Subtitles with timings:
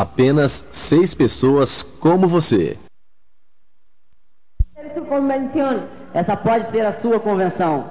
[0.00, 2.78] Apenas seis pessoas como você.
[6.14, 7.84] Essa pode ser a sua convenção.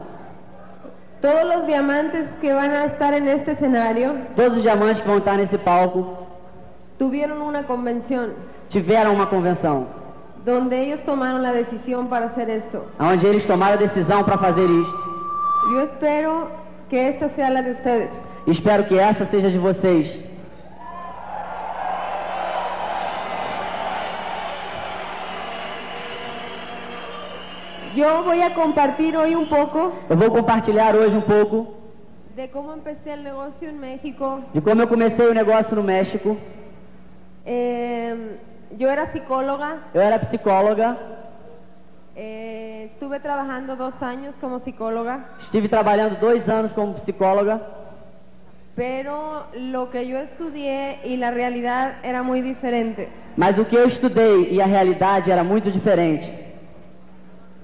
[1.22, 5.38] Todos los diamantes que a estar en este escenario Todos os diamantes que vão estar
[5.38, 6.28] nesse palco
[6.98, 8.34] tuvieron una convención
[8.70, 9.86] tiveram uma convenção,
[10.44, 12.86] donde ellos tomaron la decisión para hacer esto.
[13.00, 14.98] onde eles tomaram a decisão para fazer isto.
[15.72, 16.48] Yo espero
[16.90, 18.10] que esta sea la de ustedes.
[18.48, 20.29] Espero que essa seja de vocês.
[28.00, 31.58] Yo voy a compartir hoy un poco Eu vou compartilhar hoje um pouco
[32.40, 34.26] de cómo empecé el negocio en México.
[34.54, 36.38] de como eu comecei o negócio no México.
[37.46, 38.16] Eh,
[38.78, 40.98] yo era psicóloga, Eu era psicóloga,
[42.16, 47.60] eh, estuve trabajando dos años como psicóloga, estive trabalhando dois anos como psicóloga,
[48.76, 49.44] pero
[49.74, 53.10] lo que yo estudié y la realidad era muy diferente.
[53.36, 56.28] mas o que eu estudei e a realidade era muito diferente.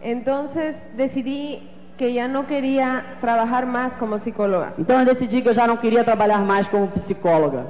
[0.05, 1.67] Entonces decidí
[1.97, 4.73] que ya no quería trabajar más como psicóloga.
[4.77, 7.63] Então eu decidi que eu já não queria trabalhar mais como psicóloga.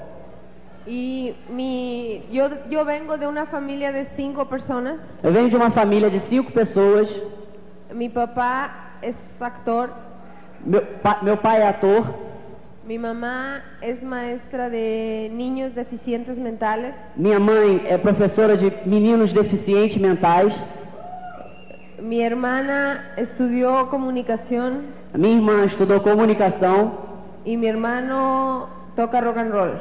[0.85, 4.97] Y mi, yo, yo vengo de una familia de cinco personas.
[5.23, 7.07] Eu venho de uma família de cinco pessoas.
[7.93, 9.89] Mi papá es actor,
[10.65, 12.03] Meu, pa- meu pai é ator,
[12.85, 19.97] mi mamá es maestra de niños deficientes mentales, minha mãe é professora de meninos deficientes
[19.97, 20.53] mentais,
[22.01, 24.81] mi hermana estudió comunicación
[25.13, 26.91] a minha irmã estudou comunicação
[27.45, 29.71] y mi hermano toca rock and roll.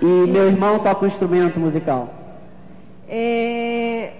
[0.00, 2.08] e meu irmão toca um instrumento musical.
[3.08, 4.12] Eh,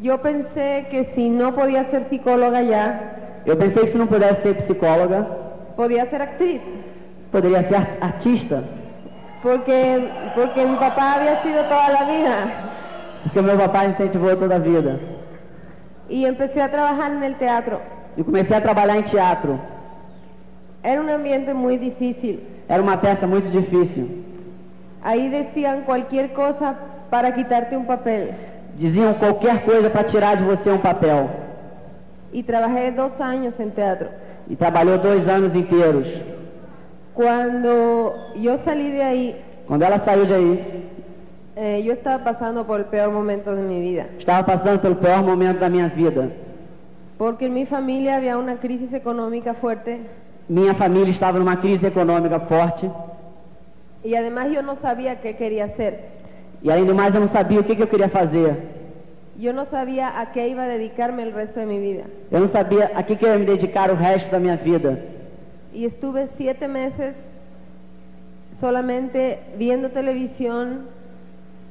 [0.00, 3.14] yo pensé que si no podía ser psicóloga ya,
[3.46, 5.26] Eu pensei que se não pudesse ser psicóloga,
[5.76, 6.60] podía ser actriz.
[7.30, 8.62] poderia ser ar- artista,
[9.42, 12.34] Porque, porque mi papá había sido toda la vida.
[13.22, 14.98] porque meu papai me incentivou toda a vida.
[16.08, 17.80] Y empecé a trabajar en el teatro.
[18.16, 19.58] E comecei a trabalhar em teatro.
[20.82, 22.40] Era un ambiente muy difícil.
[22.68, 24.24] Era uma peça muito difícil.
[25.02, 26.76] Ahí decían cualquier cosa
[27.10, 28.34] para quitarte un papel.
[28.76, 31.28] Diziam qualquer coisa para tirar de você um papel.
[32.32, 34.08] Y trabajé dos años en teatro.
[34.48, 36.06] E trabalhou dois anos inteiros.
[37.14, 39.36] Cuando yo salí de ahí,
[39.68, 40.84] Quando ela saiu de aí,
[41.60, 44.06] eh, yo estaba pasando por el peor momento de mi vida.
[44.18, 46.28] estava passando pelo pior momento da minha vida.
[47.18, 49.98] Porque en mi familia había una crisis económica fuerte
[50.48, 52.88] Minha família estava numa crise econômica forte.
[54.04, 55.92] y además yo no sabía qué quería hacer.
[56.62, 58.56] E além do mais, eu não sabia o que, que eu queria fazer.
[59.36, 62.04] Yo no sabía a qué iba a dedicarme el resto de mi vida.
[62.30, 64.98] Eu não sabia a que, que eu ia me dedicar o resto da minha vida.
[65.72, 67.14] Y estuve siete meses
[68.60, 70.86] solamente viendo televisión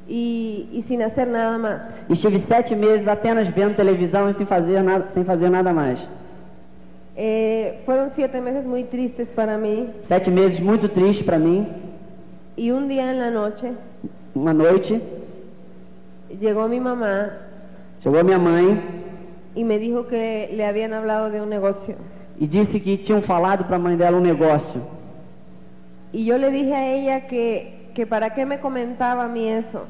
[0.07, 1.89] y, y sin hacer nada.
[2.09, 5.99] E estive sete meses apenas vendo televisão e sem fazer nada, sem fazer nada mais.
[7.15, 11.65] Eh, fueron siete meses muy tristes para mí Sete meses muito tristes para mim.
[12.55, 13.73] y un día en la noche
[14.35, 15.01] Uma noite,
[16.39, 17.31] llegó mi mamá
[18.03, 18.79] chegou minha mãe
[19.55, 21.95] y me dijo que le habían hablado de un negocio.
[22.39, 24.79] e disse que tinham falado para a mãe dela um negócio.
[26.13, 29.85] Y yo le dije a ella que, que para qué me comentaba a mí eso,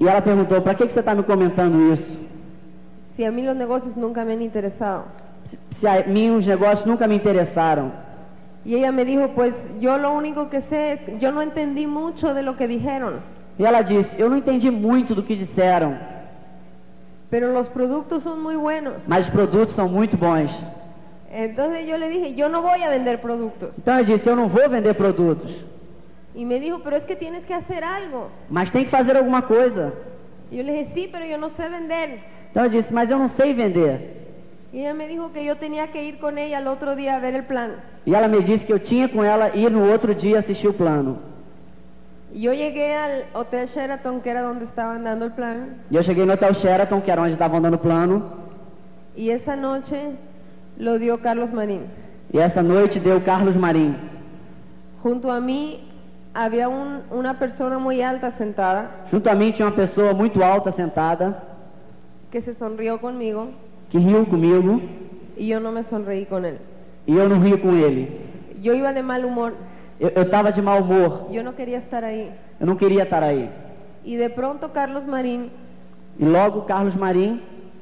[0.00, 2.28] E ela perguntou: para que, que você está me comentando isso?
[3.18, 5.06] si a mí los negocios nunca me interesado.
[5.42, 7.90] Se, se a mim os negócios nunca me interessaram.
[8.64, 12.42] Y ella me dijo, pues yo lo único que que yo no entendí mucho de
[12.42, 13.14] lo que dijeron,
[13.58, 15.98] E ela disse: eu não entendi muito do que disseram,
[17.28, 19.02] pero los productos son muy buenos.
[19.08, 20.52] mas os produtos são muito bons.
[21.32, 23.70] Entonces yo le dije, yo no voy a vender productos.
[23.78, 25.50] Então eu disse: eu não vou vender produtos,
[26.38, 28.20] Y me dijo, pero es que tienes que hacer algo.
[28.48, 29.92] mas tem que fazer alguma coisa.
[30.50, 32.08] Y yo le dije, sí, pero yo no sé vender.
[32.50, 34.16] Então eu disse: mas eu não sei vender.
[34.72, 37.20] Y ella me dijo que yo tenía que ir con ella al otro día a
[37.20, 37.70] ver el plan.
[38.06, 40.72] E ela me disse que eu tinha com ela ir no outro dia assistir o
[40.74, 41.18] plano.
[42.32, 46.02] Y yo llegué al Hotel Sheraton, que era donde estaban dando el plan, E eu
[46.02, 48.22] cheguei no Hotel Sheraton, que era onde estavam dando o plano,
[49.16, 50.12] y esa noche
[50.76, 51.86] lo dio Carlos Marín.
[52.32, 53.94] e essa noite deu Carlos Marim.
[55.02, 55.87] Junto a mí
[56.34, 61.42] había un- una persona muy alta sentada tinha uma pessoa muito alta sentada,
[62.30, 63.48] que se sonrió conmigo
[63.90, 64.80] que riu comigo,
[65.36, 66.58] y yo no me sonreí con él.
[67.06, 68.08] e eu não ri com ele.
[68.62, 69.54] Yo iba de mal humor,
[69.98, 72.30] Eu estava de mau humor, yo no quería estar ahí.
[72.60, 73.48] eu não queria estar aí.
[74.04, 75.50] Y de pronto Carlos Marín
[76.20, 77.40] E logo Carlos Marim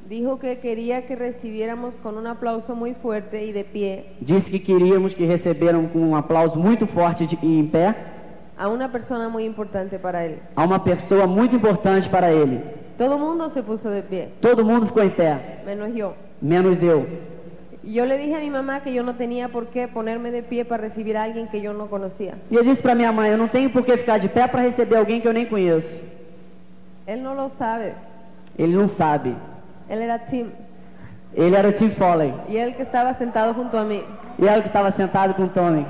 [0.09, 4.61] dijo que quería que recibiéramos con un aplauso muy fuerte y de pie disse que
[4.63, 7.93] queríamos que receberam com um aplauso muito forte de, e em pé
[8.57, 10.39] a una persona muy importante para él.
[10.55, 12.61] a uma pessoa muito importante para ele.
[12.97, 16.13] Todo mundo se puso de pie, Todo mundo ficou em pé, menos yo.
[16.41, 17.05] menos eu.
[17.83, 20.41] Y Yo le dije a mi mamá que yo no tenía por qué ponerme de
[20.43, 22.33] pie para recibir a alguien que yo no conocía.
[22.51, 24.61] E eu disse para minha mãe, eu não tenho por que ficar de pé para
[24.63, 25.87] receber alguém que eu nem conheço.
[27.05, 27.93] Él no lo sabe.
[28.57, 29.35] Ele não sabe.
[29.87, 30.47] Él era Tim.
[31.33, 32.33] Ele era o Tim Foley.
[32.49, 34.03] Y él que estaba sentado junto a mí.
[34.39, 35.85] E ela que estava sentado com o Tony.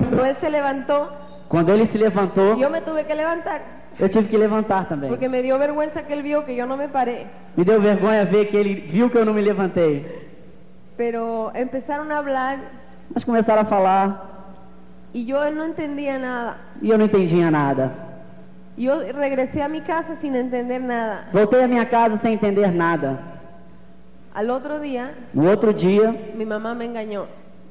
[0.00, 1.08] Él se levantó,
[1.48, 3.60] Quando ele se levantou, yo me tuve que levantar.
[3.98, 5.08] eu tive que levantar também.
[5.08, 7.26] Porque me dio vergüenza que él vio que yo no me paré.
[7.56, 10.04] Me deu vergonha ver que ele viu que eu não me levantei.
[10.96, 12.58] Pero empezaron a hablar
[13.14, 14.34] Mas começaram a falar
[15.14, 16.56] y yo no entendía nada.
[16.82, 17.90] e eu não entendia nada.
[18.76, 21.28] Yo regresé a mi casa sin entender nada.
[21.32, 23.18] Voltei à minha casa sem entender nada.
[24.34, 27.24] Al otro día, No outro dia, mi mamá me engañó.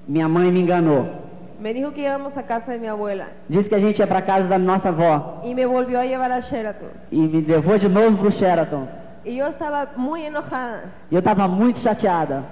[0.07, 1.24] minha mãe me enganou.
[1.59, 4.21] Me dijo que íbamos a casa de mi abuela Disse que a gente ia para
[4.25, 6.89] casa da nossa avó y me volvió a llevar a Sheraton.
[7.11, 8.87] e me levou de novo pro Sheraton.
[9.23, 10.83] Y yo estaba muy enojada.
[11.09, 12.43] E eu estava muito chateada.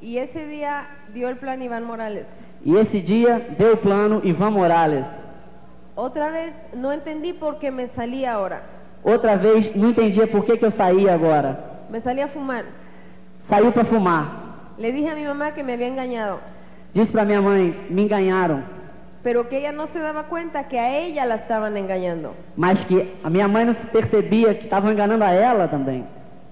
[0.00, 2.26] Y ese día dio el plan Iván Morales.
[2.64, 5.08] E esse dia deu o plano Ivan Morales.
[5.96, 8.62] Otra vez no entendí por qué me salí ahora.
[9.02, 11.58] Outra vez, não entendia por que, que eu saí agora.
[11.90, 12.64] Me salí a fumar.
[13.40, 14.26] Saiu para fumar.
[14.78, 16.38] Le dije a mi mamá que me había engañado,
[16.94, 18.62] Disse para minha mãe, me enganharam.
[19.24, 22.34] pero que ella no se daba cuenta que a ella la estaban engañando.
[22.56, 26.04] Mas que a minha mãe não se percebia que estavam enganando a ela também.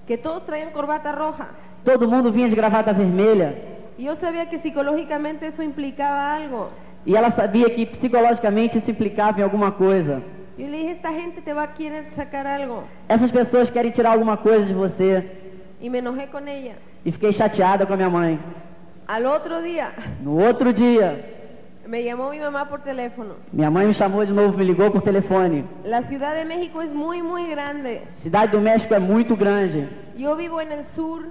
[0.07, 1.47] Que todos traían corbata roja.
[1.85, 3.55] Todo mundo vinha de gravata vermelha.
[3.97, 6.69] Y yo sabía que psicológicamente eso implicaba algo.
[7.05, 10.21] E ela sabia que psicologicamente isso implicava em alguma coisa.
[10.57, 12.83] Yo le dije, esta gente te va a querer sacar algo.
[13.07, 15.23] Essas pessoas querem tirar alguma coisa de você.
[15.79, 16.75] Y me enojé con ella.
[17.05, 18.39] E fiquei chateada com a minha mãe.
[19.13, 19.93] Al otro día
[20.25, 21.09] No outro dia,
[21.85, 23.35] me llamó mi mamá por teléfono.
[23.51, 25.63] minha mãe me chamou de novo, me ligou por telefone.
[25.85, 28.01] La Ciudad de México es muy, muy grande.
[28.23, 29.87] Cidade do México é muito grande.
[30.17, 31.21] Yo vivo en el sur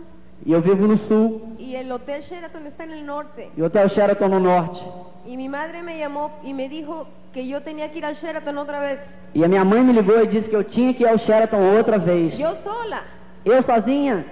[0.47, 1.41] E eu vivo no sul.
[1.59, 3.51] y el Hotel Sheraton está el norte.
[3.57, 4.81] E o Hotel Sheraton no norte.
[5.27, 8.59] Y mi madre me llamó y me dijo que yo tenía que ir al Sheraton
[8.59, 8.99] otra vez.
[9.35, 11.63] E a minha mãe me ligou e disse que eu tinha que ir ao Sheraton
[11.77, 12.39] outra vez.
[12.39, 13.01] Yo sola.
[13.45, 14.25] Eu sozinha,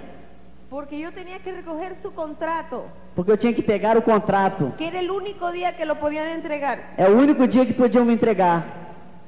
[0.71, 4.73] Porque yo tenía que recoger su contrato, porque eu tinha que pegar o contrato.
[4.77, 6.93] que era el único día que lo podían entregar.
[6.97, 8.63] É o único dia que podiam me entregar.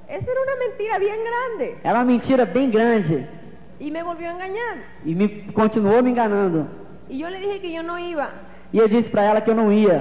[0.07, 1.77] Esa era una mentira bien grande.
[1.83, 3.27] Era uma mentira bem grande.
[3.77, 4.75] Y me volvió a engañar.
[5.05, 6.65] E me continuou me enganando.
[7.09, 8.29] Y yo le dije que yo no iba.
[8.71, 9.99] E eu disse para ela que eu não ia.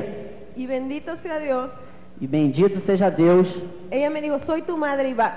[0.54, 1.72] Y bendito sea Dios.
[2.20, 3.48] E bendito seja Deus.
[3.90, 5.30] Ella me dijo, soy tu madre y va.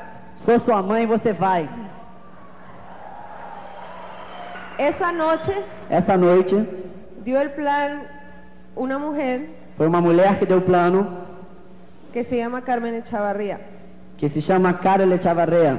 [0.45, 1.67] Sou sua mãe e você vai.
[4.77, 5.53] Esa noche
[5.89, 6.65] Essa noite
[7.23, 8.03] dio el plan
[8.75, 11.07] una mujer foi uma mulher que deu o plano,
[12.13, 13.59] que se llama Carmen Echavarría.
[14.17, 15.77] que se chama Carol Echavarria.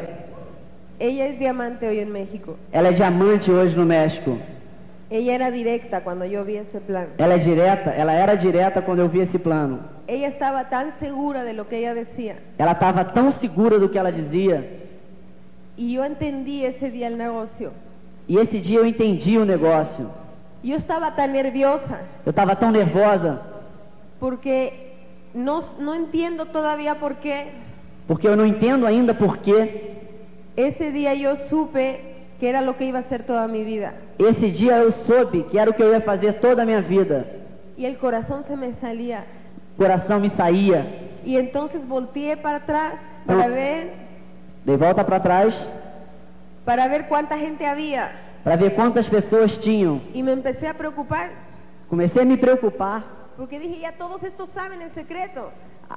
[0.98, 2.56] Ella es diamante hoy en México.
[2.72, 4.38] Ela é diamante hoje no México.
[5.10, 7.06] Ella era directa cuando yo vi ese plan.
[7.16, 9.78] Ela é direta, ela era direta quando eu vi esse plano.
[10.06, 12.36] Ella estaba tan segura de lo que ella decía.
[12.58, 14.64] Ela estava tão segura do que ela dizia.
[15.76, 17.72] Y yo entendí ese día el negocio.
[18.28, 20.10] E esse dia eu entendi o negócio.
[20.64, 23.40] Yo estaba tan nerviosa Eu estava tão nervosa,
[24.18, 24.72] porque
[25.34, 27.48] no, no entiendo todavía por qué.
[28.08, 29.94] porque eu não entendo ainda por que
[30.56, 32.00] Ese día yo supe
[32.40, 33.94] que era lo que iba a ser toda mi vida.
[34.18, 37.24] esse dia eu soube que era o que eu ia fazer toda a minha vida.
[37.76, 39.24] Y el corazón se me salía.
[39.74, 40.86] O coração me saía.
[41.24, 42.94] Y entonces volteé para atrás
[43.26, 43.54] para No.
[43.54, 43.92] ver,
[44.64, 45.54] Dei volta para trás
[46.66, 48.10] para ver cuánta gente había.
[48.44, 50.00] para ver quantas pessoas tinham.
[50.12, 51.30] Y me empecé a preocupar
[51.88, 53.02] Comecei a me preocupar.
[53.38, 55.50] porque dije, ya todos estos saben el secreto.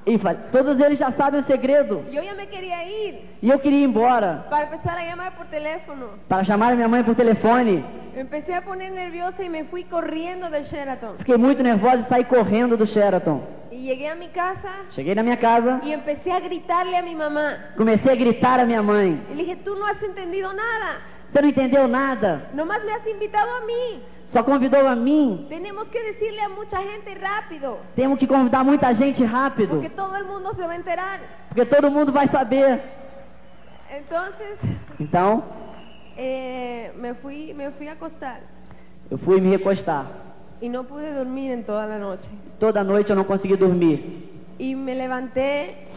[0.06, 0.20] E
[0.52, 2.04] todos eles já sabem o segredo.
[2.12, 5.48] Yo ya me quería ir E eu queria ir embora para empezar a llamar por
[5.48, 6.06] teléfono.
[6.28, 7.84] para chamar minha mãe por telefone.
[8.16, 11.16] Empecé a poner nerviosa y me fui corriendo de Sheraton.
[11.18, 13.42] Fiquei muito nervosa e saí correndo do Sheraton.
[13.80, 17.16] Y llegué a mi casa Cheguei na minha casa, y empecé a gritarle a mi
[17.16, 17.72] mamá.
[17.78, 19.18] comecei a gritar a minha mãe.
[19.32, 21.00] Y le dije, tú no has entendido nada.
[21.30, 22.50] Você não entendeu nada.
[22.54, 24.04] Nomás me has invitado a mí.
[24.28, 25.46] Só convidou a mim.
[25.48, 27.78] Tenemos que decirle a mucha gente rápido.
[27.96, 29.76] Temos que convidar muita gente rápido.
[29.76, 31.20] Porque todo mundo se va a enterar.
[31.48, 32.82] Porque todo mundo vai saber.
[33.90, 34.58] Entonces,
[35.00, 35.44] Então,
[36.18, 38.42] eh, me, fui, me fui acostar.
[39.10, 40.06] eu fui me recostar.
[40.62, 42.28] Y no pude dormir en toda la noche.
[42.60, 44.00] Toda noite eu não consegui dormir.
[44.58, 45.88] Y me levanté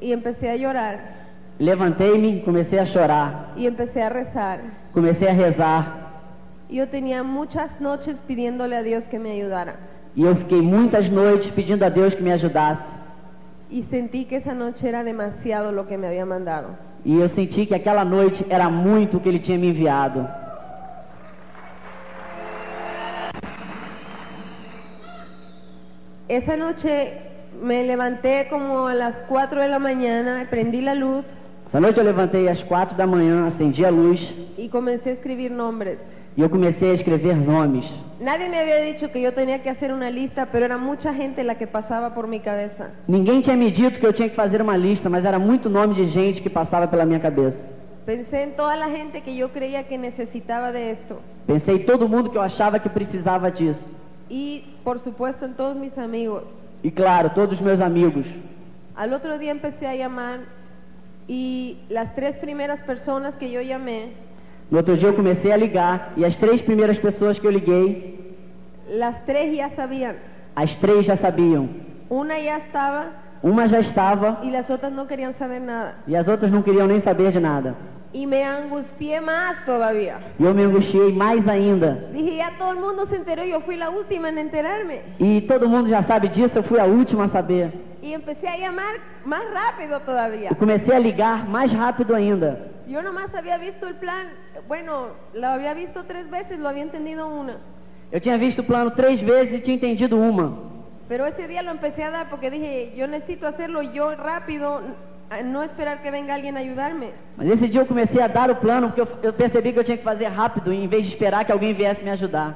[0.00, 1.24] y empecé a llorar.
[1.58, 3.52] Levantei-me, comecei a chorar.
[3.56, 4.60] Y empecé a rezar.
[4.92, 6.04] Comecei a rezar.
[6.70, 9.76] Yo tenía muchas noches pidiéndole a Dios que me ayudara.
[10.16, 13.04] E eu fiquei muitas noites pedindo a Deus que me ajudasse.
[13.70, 16.76] y sentí que esa noche era demasiado lo que me había mandado.
[17.04, 20.28] E eu senti que aquela noite era muito o que ele tinha me enviado.
[26.28, 27.12] Esa noche
[27.62, 31.24] me levanté como a las 4 de la mañana, prendí la luz
[31.66, 35.50] Essa noite eu levantei às quatro da manhã, acendi a luz y comencé a escribir
[35.50, 35.98] nombres.
[36.36, 37.86] e eu comecei a escrever nomes.
[38.20, 41.42] Nadie me había dicho que yo tenía que hacer una lista, pero era mucha gente
[41.42, 42.90] la que pasaba por mi cabeza.
[43.08, 45.94] Ninguém tinha me dito que eu tinha que fazer uma lista, mas era muito nome
[45.94, 47.66] de gente que passava pela minha cabeça.
[48.04, 51.18] Pensé en toda la gente que yo creía que necesitaba de esto.
[51.46, 53.88] Pensei em todo mundo que eu achava que precisava disso.
[54.28, 56.42] Y por supuesto en todos mis amigos.
[56.82, 58.26] E claro, todos os meus amigos.
[58.96, 60.40] Al otro día empecé a llamar
[61.26, 64.12] y las tres primeras personas que yo llamé,
[64.70, 68.34] No outro dia eu comecei a ligar e as três primeiras pessoas que eu liguei,
[68.88, 70.16] las tres ya sabían.
[70.56, 71.68] as três já sabiam.
[72.10, 73.06] Una ya estaba
[73.42, 75.96] Uma já estava y las otras no querían saber nada.
[76.06, 77.74] e as outras não queriam nem saber de nada.
[78.14, 80.20] Y me angustié más todavía.
[80.38, 81.98] E eu me angustiei mais ainda.
[82.12, 85.02] Dije, ya todo el mundo se enteró, yo fui la última en enterarme.
[85.18, 87.72] E todo mundo já sabe disso, eu fui a última a saber.
[88.00, 88.94] Y empecé a llamar
[89.24, 90.50] más rápido todavía.
[90.50, 92.70] Eu comecei a ligar mais rápido ainda.
[92.86, 94.28] Yo nomás había visto el plan,
[94.68, 97.56] bueno, lo había visto tres veces, lo había entendido una.
[98.12, 100.56] Eu tinha visto o plano três vezes e tinha entendido uma.
[101.08, 104.82] Pero ese día lo empecé a dar porque dije, yo necesito hacerlo yo rápido,
[105.44, 107.10] no esperar que venga alguien a ayudarme.
[107.36, 109.84] Mas esse dia eu comecei a dar o plano porque eu, eu percebi que eu
[109.84, 112.54] tinha que fazer rápido em vez de esperar que alguém viesse me ajudar.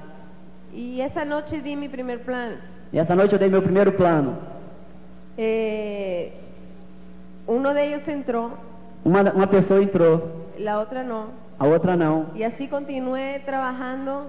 [0.73, 2.57] Y esa noche di mi primer plan.
[2.93, 4.37] E essa noite eu dei meu primeiro plano.
[5.37, 6.31] Eh,
[7.47, 8.51] uno de ellos entró,
[9.05, 11.27] Uma, uma pessoa entrou, la otra no.
[11.59, 12.27] a outra não.
[12.35, 14.27] Y así continué trabajando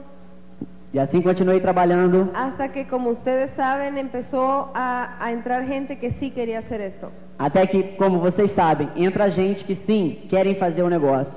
[0.93, 6.11] E assim continuei trabalhando hasta que, como ustedes saben, empezó a, a entrar gente que
[6.13, 7.11] sí quería hacer esto.
[7.39, 11.33] Até que, como vocês sabem, entra gente que sim, querem fazer o negócio.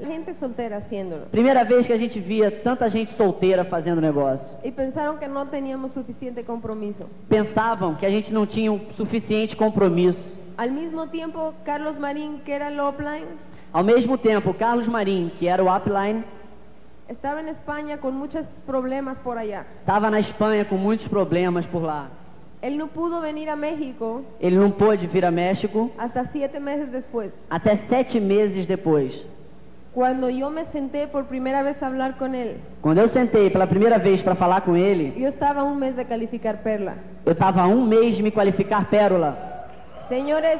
[0.00, 1.26] Gente soltera haciéndolo.
[1.30, 4.46] Primeira vez que a gente via tanta gente solteira fazendo negócio.
[4.64, 7.04] Y pensaron que no teníamos suficiente compromiso.
[7.28, 10.18] Pensavam que a gente não tinha o suficiente compromisso.
[10.56, 13.26] Al mismo tiempo, Carlos Marín, que era el offline,
[13.72, 16.24] Ao mesmo tempo, o Carlos Marim, que era o upline,
[17.08, 19.66] estaba en España con muchos problemas por allá.
[19.80, 22.08] estava na Espanha com muitos problemas por lá.
[22.64, 26.88] Él no pudo venir a México Ele não pôde vir a México hasta siete meses
[26.90, 27.30] después.
[27.50, 29.22] até sete meses depois.
[29.92, 33.66] Cuando yo me senté por primera vez a hablar con él, Quando eu sentei pela
[33.66, 36.94] primeira vez para falar com ele, yo estaba a un mes de calificar Perla.
[37.26, 39.36] eu estava um mês de me qualificar pérola.
[40.08, 40.58] Señores,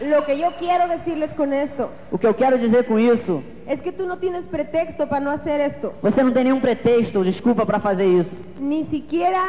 [0.00, 3.80] lo que yo quiero decirles con esto O que eu quero dizer com isso, es
[3.80, 5.92] que tú no tienes pretexto para no hacer esto.
[6.00, 8.36] você não tem nenhum pretexto desculpa para fazer isso.
[8.60, 9.40] Ni siquiera,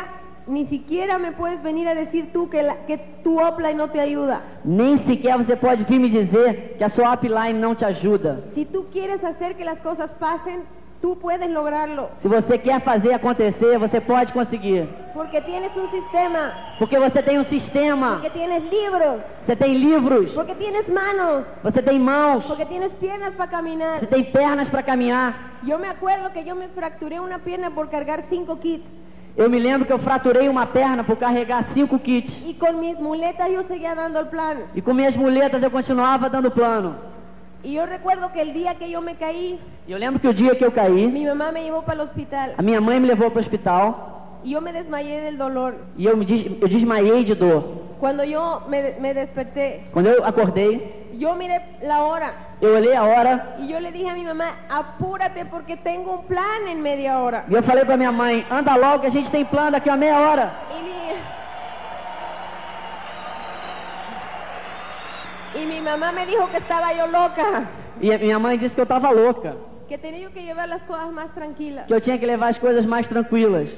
[0.48, 4.00] ni siquiera me puedes venir a decir tú que, la- que tu offline no te
[4.00, 4.42] ayuda.
[4.64, 8.44] Nem sequer você pode vir me dizer que a sua upline não te ajuda.
[8.54, 10.64] Si tú quieres hacer que las cosas pasen,
[11.02, 12.10] tú puedes lograrlo.
[12.18, 14.88] Se você quer fazer acontecer, você pode conseguir.
[15.14, 20.32] Porque tienes un sistema, Porque você tem um sistema, porque tienes libros, você tem livros,
[20.32, 24.00] porque tienes manos, você tem mãos, porque tienes piernas para você caminar.
[24.08, 25.34] tem pernas para caminhar.
[25.64, 28.84] Yo me acuerdo que yo me fracturé una pierna por cargar cinco kits
[29.38, 32.42] Eu me lembro que eu fraturei uma perna por carregar cinco kits.
[32.46, 34.58] y con mis muletas yo seguía dando el plan.
[34.74, 36.96] E com minhas muletas eu continuava dando plano.
[37.63, 40.34] Y yo recuerdo que el día que yo me caí, E eu lembro que o
[40.34, 43.08] dia que eu caí, mi mamá me llevó para el hospital a minha mãe me
[43.08, 45.75] levou para o hospital y yo me desmayé del dolor.
[45.98, 47.84] e eu, me des, eu desmaiei de dor.
[48.00, 53.04] Cuando yo me, me desperté, Quando eu acordei, yo miré la hora eu olhei a
[53.04, 57.20] hora y yo le dije a mi mamá, apúrate porque tengo un plan en media
[57.20, 57.46] hora.
[57.50, 59.98] e eu falei para minha mãe, anda logo que a gente tem plano daqui a
[59.98, 60.52] meia hora.
[60.80, 60.96] Y mi,
[65.62, 67.68] y mi mamá me dijo que estaba yo loca,
[68.02, 69.56] E minha mãe disse que eu estava louca,
[69.88, 71.86] que tenía que llevar las cosas más tranquilas.
[71.88, 73.70] que eu tinha que levar as coisas mais tranquilas.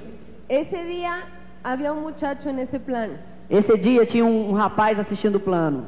[0.49, 1.23] Ese día
[1.63, 3.09] había un muchacho en ese plan,
[3.49, 5.85] Esse dia tinha um, um rapaz assistindo o plano.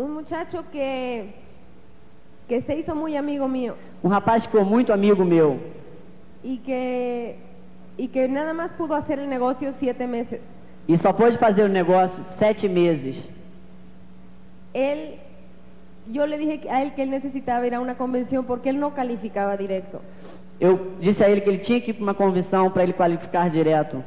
[0.00, 1.34] Un muchacho que,
[2.48, 5.58] que se hizo muy amigo mío Um rapaz que ficou muito amigo meu.
[6.42, 7.36] y que,
[7.98, 10.40] y que nada más pudo hacer el negocio siete meses.
[10.88, 13.16] E só pôde fazer o negócio sete meses.
[14.72, 15.18] Él,
[16.06, 18.94] yo le dije a él que él necesitaba ir a una convención porque él no
[18.94, 20.00] calificaba directo.
[20.58, 23.50] Eu disse a ele que ele tinha que ir para uma convenção para ele qualificar
[23.50, 24.02] direto.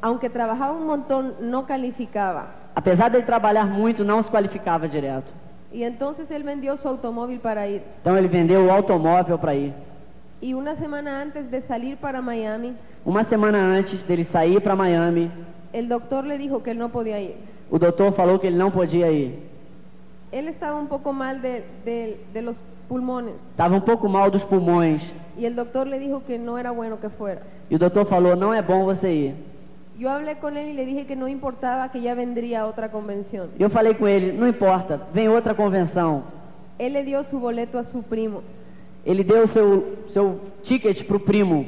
[0.00, 2.46] Aunque trabajaba un montón, no calificaba.
[2.74, 5.30] Apesar dele trabalhar muito, não se qualificava direto.
[5.72, 7.82] Y entonces él vendió su automóvil para ir.
[8.00, 9.72] Então ele vendeu o automóvel para ir.
[10.40, 15.30] Y una semana antes de salir para Miami, Uma semana antes dele sair para Miami,
[15.72, 17.36] el doctor le dijo que él no podía ir.
[17.70, 19.38] O doutor falou que ele não podia ir.
[20.32, 22.56] Él estaba un poco mal de, de- de los
[22.88, 25.00] pulmones Estava um pouco mal dos pulmões.
[25.38, 27.42] y el doctor le dijo que no era bueno que fuera.
[27.70, 29.34] E o doutor falou: não é bom você ir.
[29.96, 33.48] Yo hablé con él y le dije que no importaba que ya vendría otra convención.
[33.58, 36.24] E eu falei com ele: não importa, vem outra convenção.
[36.78, 38.42] Él le dio su boleto a su primo.
[39.06, 41.64] Ele deu seu, seu ticket para o primo.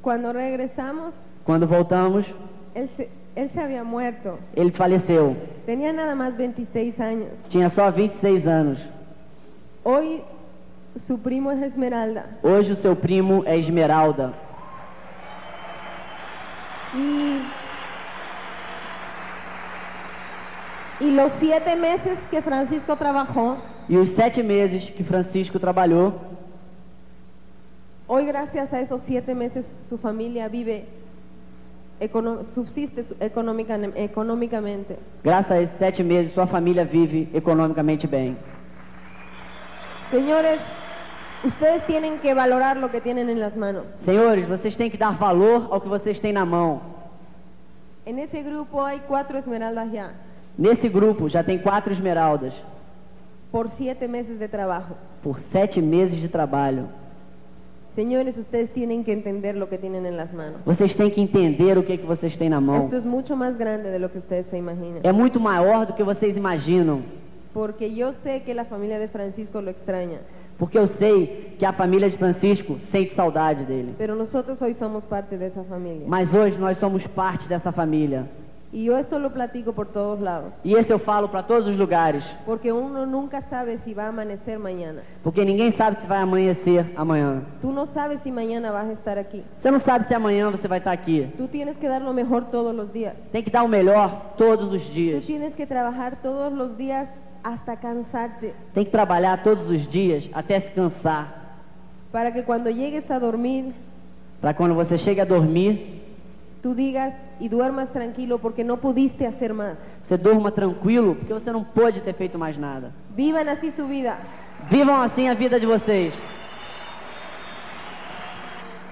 [0.00, 1.12] Cuando regresamos,
[1.44, 2.24] Quando voltamos,
[2.74, 4.38] él se, él se había muerto.
[4.56, 5.36] ele faleceu.
[5.66, 7.28] Tenía nada más 26 años.
[7.50, 8.78] Tinha só 26 anos.
[9.82, 10.22] Hoy
[11.06, 12.24] su primo es Esmeralda.
[12.42, 14.32] Hoje o seu primo é Esmeralda.
[16.94, 17.42] Y,
[21.00, 23.58] y los siete meses que Francisco trabajó,
[23.88, 26.14] E os sete meses que Francisco trabalhou,
[28.06, 30.86] hoy gracias a esos siete meses su familia vive,
[32.00, 34.96] econo- subsiste su- económica- económicamente.
[35.22, 38.38] graças a esses sete meses, sua família vive economicamente bem.
[40.10, 40.60] Señores,
[41.44, 43.84] ustedes tienen que valorar lo que tienen en las manos.
[43.96, 46.80] Senhores, vocês têm que dar valor ao que vocês têm na mão.
[48.06, 50.10] En ese grupo hay cuatro esmeraldas ya,
[50.58, 52.52] Nesse grupo já tem quatro esmeraldas
[53.50, 54.94] por siete meses de trabajo.
[55.22, 56.86] por sete meses de trabalho.
[57.96, 60.60] Señores, ustedes tienen que entender lo que tienen en las manos.
[60.66, 62.84] Vocês têm que entender o que, que vocês têm na mão.
[62.84, 65.00] Esto es mucho más grande de lo que ustedes se imaginan.
[65.02, 67.02] É muito maior do que vocês imaginam.
[67.54, 70.18] Porque yo sé que la familia de Francisco lo extraña,
[70.58, 73.94] Porque eu sei que a família de Francisco sente saudade dele.
[73.98, 76.04] pero nosotros hoy somos parte de esa familia.
[76.06, 78.26] Mas hoje nós somos parte dessa família.
[78.72, 81.76] Y yo esto lo platico por todos lados, E esse eu falo para todos os
[81.76, 82.24] lugares.
[82.44, 85.02] porque uno nunca sabe si va a amanecer mañana.
[85.22, 87.42] Porque ninguém sabe se vai amanhecer amanhã.
[87.60, 89.44] Tú no sabes si mañana vas a estar aquí.
[89.60, 91.28] Você não sabe se amanhã você vai estar aqui.
[91.36, 93.14] Tú tienes que dar lo mejor todos los días.
[93.30, 95.24] Tem que dar o melhor todos os Tú dias.
[95.24, 97.23] tienes que trabajar todos los días hasta cansarte,
[98.72, 101.42] Tem que trabalhar todos os dias até se cansar.
[102.10, 103.72] para que cuando llegues a dormir,
[104.40, 106.02] Para quando você chega a dormir,
[106.62, 109.76] tú digas y duermas tranquilo porque no pudiste hacer más.
[110.02, 112.92] você durma tranquilo, porque você não pôde ter feito mais nada.
[113.16, 114.16] Vivan así su vida.
[114.70, 116.14] Vivam assim a vida de vocês.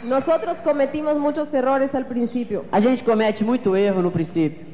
[0.05, 2.65] Nosotros cometimos muchos errores al principio.
[2.73, 4.72] A gente comete muito erro no princípio.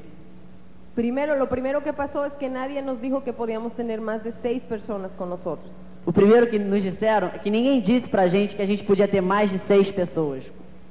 [0.99, 4.33] Primero, lo primero que pasó es que nadie nos dijo que podíamos tener más de
[4.43, 5.71] seis personas con nosotros.
[6.05, 9.07] O primeiro que nos disseram é que ninguém disse pra gente que a gente podia
[9.07, 10.43] ter mais de seis pessoas.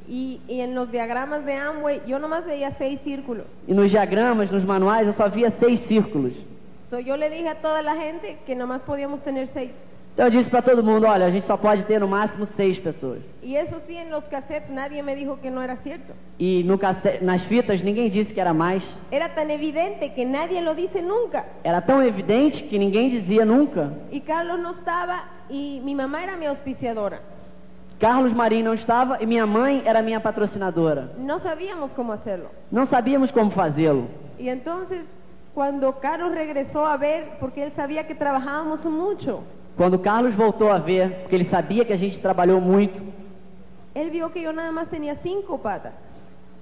[0.07, 3.43] Y, y en los diagramas de Amway yo nomás veía seis círculos.
[3.67, 6.31] E nos diagramas, nos manuais, eu só via seis círculos.
[6.89, 9.71] So, yo le dije a toda la gente que nomás podíamos tener seis.
[10.17, 12.79] Então eu disse pra todo mundo, olha, a gente só pode ter no máximo seis
[12.79, 13.19] pessoas.
[13.43, 16.13] Y eso sí, en los cassettes nadie me dijo que no era cierto.
[16.39, 18.81] E no casse- nas fitas ninguém disse que era mais.
[19.11, 21.45] Era tan evidente que nadie lo dice nunca.
[21.63, 23.91] Era tão evidente que ninguém dizia nunca.
[24.11, 27.19] Y Carlos no estaba y mi mamá era mi auspiciadora.
[27.99, 31.11] Carlos Marim não estava e minha mãe era minha patrocinadora.
[31.19, 32.49] No sabíamos cómo hacerlo.
[32.71, 34.07] Não sabíamos como fazê-lo.
[34.39, 35.03] Y entonces,
[35.53, 39.41] cuando Carlos regresó a ver, porque él sabía que trabajábamos mucho,
[39.77, 42.99] Quando Carlos voltou a ver, porque ele sabia que a gente trabalhou muito,
[43.93, 45.93] él vio que yo nada más tenía cinco patas.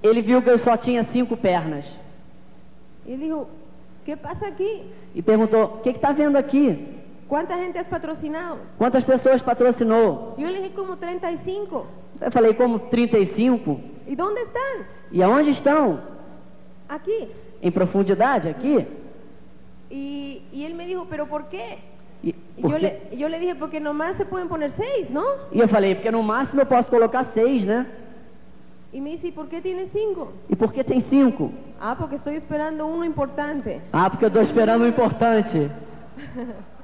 [0.04, 1.86] ele viu que eu só tinha cinco pernas.
[3.06, 3.47] Y él dijo,
[4.06, 4.84] ¿qué pasa aquí?
[5.15, 7.01] E perguntou: O que está vendo aqui?
[7.28, 8.58] ¿Cuánta gente has patrocinado?
[8.78, 10.36] Quantas pessoas patrocinou?
[10.38, 11.88] Le dije como 35.
[12.21, 13.80] Eu falei: Como 35?
[14.08, 14.86] ¿Y dónde están?
[15.12, 15.99] E aonde estão?
[16.88, 17.30] Aquí.
[17.62, 18.49] Em profundidade?
[18.49, 18.86] Aqui?
[19.89, 21.80] Y, y él me dijo, ¿pero por qué?
[22.25, 22.99] E, Y por yo quê?
[23.11, 25.23] le, yo le dije, porque nomás se pueden poner seis, ¿no?
[25.51, 27.85] e eu falei: Porque no máximo eu posso colocar seis, né?
[28.91, 30.31] Y me ¿y por qué tienes cinco?
[30.49, 31.51] E por que tem cinco?
[31.79, 33.81] Ah, porque estoy esperando uno importante.
[33.91, 35.69] Ah, porque eu estou esperando o importante.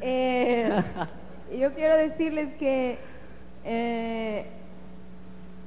[0.00, 0.70] Eh,
[1.58, 2.98] yo quiero decirles que
[3.64, 4.46] eh,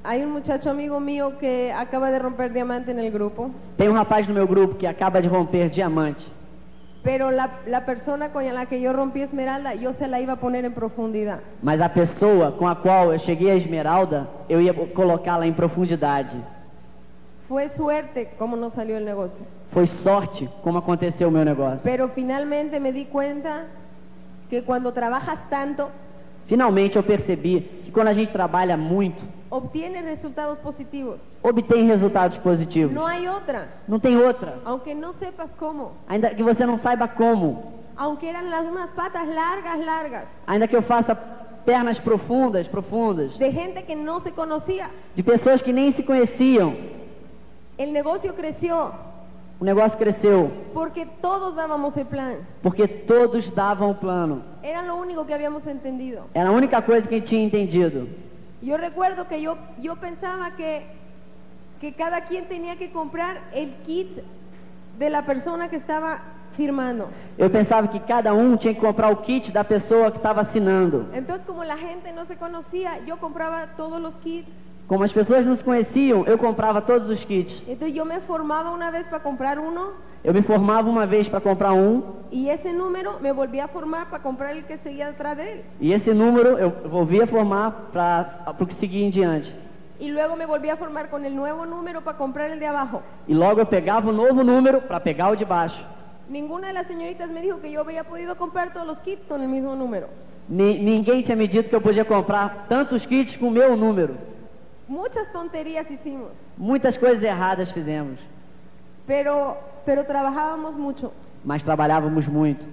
[0.04, 3.92] hay un muchacho amigo mío que acaba de romper diamante en el grupo, Tem um
[3.94, 6.26] rapaz no meu grupo que acaba de romper diamante.
[7.02, 10.36] Pero la, la persona con la que yo rompí esmeralda, yo se la iba a
[10.36, 11.40] poner en profundidad.
[11.62, 16.36] Mas a pessoa com a qual eu cheguei a esmeralda, eu ia colocá-la em profundidade.
[17.48, 19.44] Fue suerte cómo nos salió el negocio.
[19.72, 21.82] Foi sorte como aconteceu o meu negócio.
[21.82, 23.66] Pero finalmente me di cuenta
[24.48, 25.88] que cuando trabajas tanto,
[26.46, 31.20] Finalmente eu percebi que quando a gente trabalha muito, obtienes resultados positivos.
[31.42, 32.94] Obtém resultados positivos.
[32.94, 33.68] No hay otra.
[33.88, 34.58] Não tem outra.
[34.64, 35.92] Aunque no sepas cómo.
[36.08, 37.72] Ainda que você não saiba como.
[37.96, 40.24] Aunque eran las unas patas largas, largas.
[40.46, 41.14] Ainda que eu faça
[41.64, 43.38] pernas profundas, profundas.
[43.38, 44.90] De gente que no se conocía.
[45.14, 46.74] De pessoas que nem se conheciam.
[47.78, 48.92] El negocio creció.
[49.60, 52.38] O negócio cresceu porque todos dábamos el plan.
[52.62, 54.42] porque todos davam o plano.
[54.60, 56.24] Era lo único que habíamos entendido.
[56.34, 58.08] Era a única coisa que tinha entendido.
[58.60, 60.84] Yo recuerdo que yo, yo pensaba que,
[61.82, 64.08] que cada quien tenía que comprar el kit
[65.00, 66.20] de la persona que estaba
[66.56, 67.08] firmando.
[67.36, 71.06] Eu pensava que cada um tinha que comprar o kit da pessoa que estava assinando.
[71.12, 74.48] Entonces, como la gente no se conocía, yo compraba todos los kits.
[74.86, 77.60] Como as pessoas não se conheciam, eu comprava todos os kits.
[77.66, 79.90] Entonces, yo me formaba una vez para comprar uno
[80.22, 84.08] Eu me formava uma vez para comprar um y ese número me volvía a formar
[84.08, 85.64] para comprar el que seguía detrás de él.
[85.80, 89.52] e esse número eu volvia a formar para o que seguia em diante.
[90.02, 92.98] Y luego me volvía a formar con el nuevo número para comprar el de abajo.
[93.28, 95.78] E logo eu pegava o novo número para pegar o de baixo.
[96.28, 99.40] Ninguna de las señoritas me dijo que yo había podido comprar todos los kits con
[99.42, 100.08] el mismo número.
[100.48, 104.14] Ni- ninguém tinha me dito que eu podia comprar tantos kits com o meu número.
[104.88, 108.18] Muchas tonterías hicimos, Muitas coisas erradas fizemos,
[109.06, 111.12] pero, pero trabajábamos mucho
[111.44, 112.64] mas trabalhávamos muito.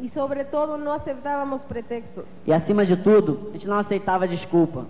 [0.00, 2.24] y sobre todo no aceptábamos pretextos.
[2.46, 4.86] E acima de tudo, a gente não aceitava desculpa.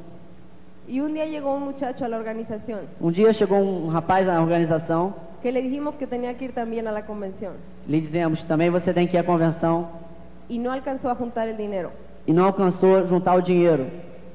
[0.91, 4.41] Y un día llegó un muchacho a la organización Um dia chegou um rapaz na
[4.43, 7.53] organização, que le dijimos que tenía que ir también a la convención
[7.87, 9.89] lhe dizemos, também você tem que ir à convenção,
[10.49, 11.91] y no alcanzó a juntar el dinero.
[12.27, 13.87] e não alcançou juntar o dinheiro.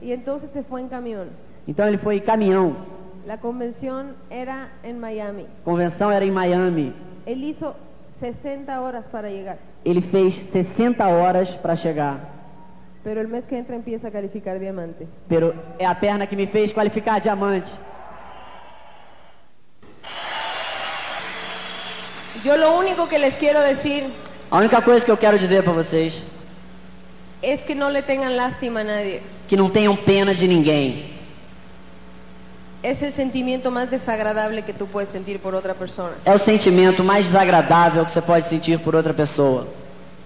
[0.02, 1.28] Y entonces se fue en camión.
[1.68, 2.76] Então ele foi em caminhão.
[3.28, 5.44] La convención era en Miami.
[5.62, 6.94] A convenção era em Miami.
[7.26, 7.74] Él hizo
[8.20, 12.35] 60 horas para llegar, Ele fez 60 horas para chegar.
[13.06, 15.08] Pero el mes que entra empieza a calificar diamante.
[15.30, 17.72] Pero é a perna que me fez qualificar diamante.
[22.44, 24.12] Yo lo único que les quiero decir
[24.50, 26.24] A única coisa que eu quero dizer para vocês,
[27.44, 29.22] es que no le tengan lástima a nadie.
[29.48, 31.14] que não tenham pena de ninguém.
[32.82, 36.16] Es el sentimiento más desagradable que tú puedes sentir por otra persona.
[36.26, 39.68] É o sentimento mais desagradável que você pode sentir por outra pessoa.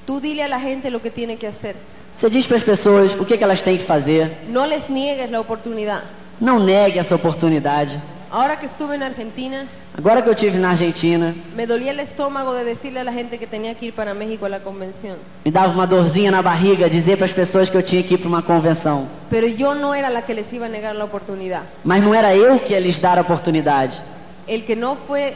[0.05, 1.75] Tú dile a la gente lo que tiene que hacer.
[2.19, 4.29] Você diz para as pessoas o que, que elas têm que fazer.
[4.49, 6.03] No les niegues la oportunidad.
[6.37, 7.97] Não negue essa oportunidade.
[8.29, 9.65] Ahora que estuve en Argentina,
[9.97, 13.37] Agora que eu tive na Argentina, me dolía el estómago de decirle a la gente
[13.37, 15.17] que tenía que ir para México a la convención.
[15.45, 18.17] me dava uma dorzinha na barriga dizer para as pessoas que eu tinha que ir
[18.17, 19.07] para uma convenção.
[19.29, 21.63] Pero yo no era la que les iba a negar la oportunidad.
[21.85, 24.01] Mas não era eu que ia lhes dar a oportunidade.
[24.45, 25.35] El que no fue,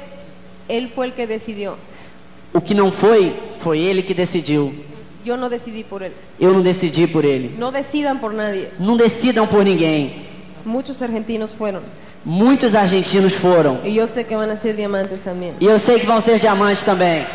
[0.67, 1.77] él fue el que decidió.
[2.53, 4.91] O que não foi, foi ele que decidiu.
[5.23, 6.11] Yo no decidí por él.
[6.39, 7.55] Eu não decidi por ele.
[7.57, 8.69] No decidan por nadie.
[8.79, 10.25] Não decidam por ninguém.
[10.65, 11.81] Muchos argentinos fueron.
[12.25, 13.79] Muitos argentinos foram.
[13.83, 15.55] Y yo sé que van a ser diamantes también.
[15.59, 17.25] E eu sei que vão ser diamantes também.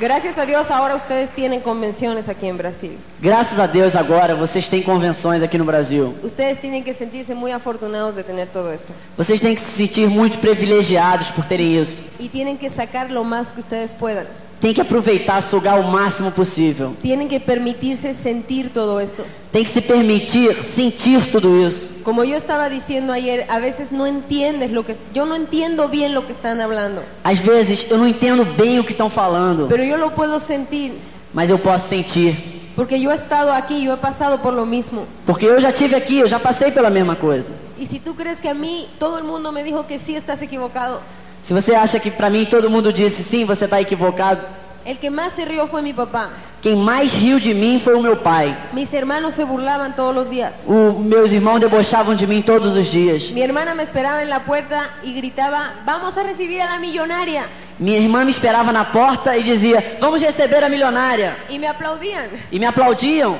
[0.00, 2.96] Gracias a Dios ahora ustedes tienen convenciones aquí en Brasil.
[3.20, 6.14] Graças a Deus agora vocês têm convenções aqui no Brasil.
[6.22, 8.94] Ustedes tienen que sentirse muy afortunados de tener todo esto.
[9.18, 12.02] Vocês têm que se sentir muito privilegiados por terem isso.
[12.18, 14.26] Y tienen que sacar lo más que ustedes puedan.
[14.60, 16.94] Tem que aproveitar, sugar o máximo possível.
[17.02, 19.24] Tienen que permitirse sentir todo esto.
[19.50, 21.94] Tem que se permitir sentir tudo isso.
[22.04, 24.94] Como yo estaba diciendo ayer, a veces no entiendes lo que...
[25.14, 28.84] Yo no entiendo bien lo que están hablando, Às vezes eu não entendo bem o
[28.84, 30.92] que estão falando, pero yo lo puedo sentir.
[31.32, 32.36] mas eu posso sentir.
[32.76, 35.06] Porque yo he estado aquí, yo he pasado por lo mismo.
[35.26, 37.52] Porque eu já tive aqui, eu já passei pela mesma coisa.
[37.78, 41.00] Y si tú crees que a mí todo mundo me dijo que sí, estás equivocado.
[41.42, 44.42] Se você acha que pra mim todo mundo disse sim, você tá equivocado.
[44.84, 46.30] El que más se rió fue mi papá.
[46.62, 48.54] Quem mais riu de mim foi o meu pai.
[48.72, 50.52] Mis hermanos se burlaban todos los días.
[50.66, 53.30] O, meus irmãos debochavam de mim todos os dias.
[53.30, 57.44] Mi hermana me esperaba en la puerta y gritaba, vamos a recibir a la millonaria.
[57.78, 61.36] Minha irmã me esperava na porta e dizia: Vamos receber a milionária.
[61.48, 62.28] Y me aplaudían.
[62.52, 63.36] E me aplaudiam.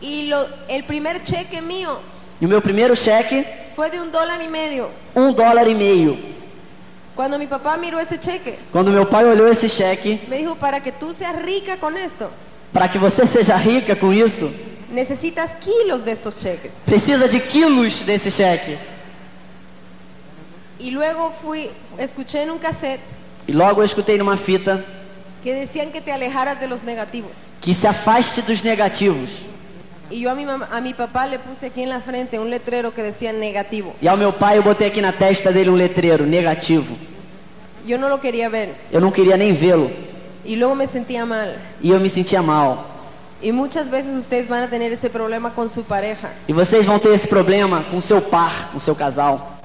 [0.00, 1.98] Y lo, el primer cheque mío
[2.40, 4.88] E o meu primeiro cheque, fue de un dólar y medio.
[5.14, 6.18] um dólar e meio.
[7.20, 10.80] Cuando mi papá miró ese cheque, Quando meu pai olhou esse cheque, me dijo, para
[10.80, 12.30] que tú seas rica con esto,
[12.72, 14.50] para que você seja rica com isso,
[14.90, 16.70] necesitas kilos de estos cheques.
[16.86, 18.78] precisa de quilos desse cheque.
[20.78, 23.04] Y luego fui, escuché en un cassette
[23.46, 24.82] E logo eu escutei numa fita
[25.42, 27.32] que decían que te alejaras de los negativos.
[27.60, 29.28] que se afaste dos negativos.
[30.10, 32.50] Y yo a mi, mamá- a mi papá le puse aquí en la frente un
[32.50, 33.94] letrero que decía negativo.
[34.02, 36.96] E ao meu pai eu botei aqui na testa dele um letreiro negativo.
[37.86, 38.74] Yo no lo quería ver.
[38.90, 39.90] Eu não queria nem vê-lo.
[40.44, 41.54] Y luego me sentía mal.
[41.80, 42.86] E eu me sentia mal.
[43.42, 46.30] Muchas veces ustedes van a tener ese problema con su pareja.
[46.48, 49.58] E vocês vão ter esse problema com seu par, com seu casal,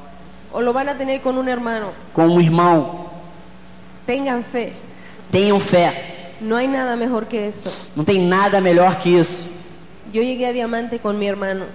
[0.54, 1.92] O lo van a tener con un hermano.
[2.14, 3.10] com um irmão.
[4.06, 4.72] Tengan fe.
[5.32, 6.36] Tenham fé.
[6.40, 7.70] No hay nada mejor que esto.
[7.96, 9.46] Não tem nada melhor que isso.
[10.14, 11.66] Yo llegué a diamante con mi hermano.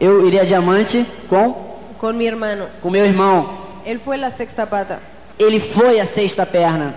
[0.00, 1.54] Eu iria diamante com
[1.98, 2.66] Con mi hermano.
[2.82, 3.66] com meu irmão.
[3.84, 5.00] Él fue la sexta pata.
[5.38, 6.94] Ele foi a sexta perna.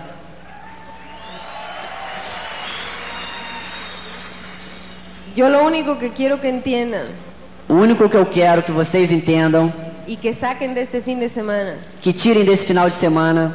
[5.36, 7.06] Yo lo único que quiero que entiendan
[7.68, 9.72] O único que eu quero que vocês entendam,
[10.08, 13.54] y que saquen de este fin de semana que tirem desse final de semana,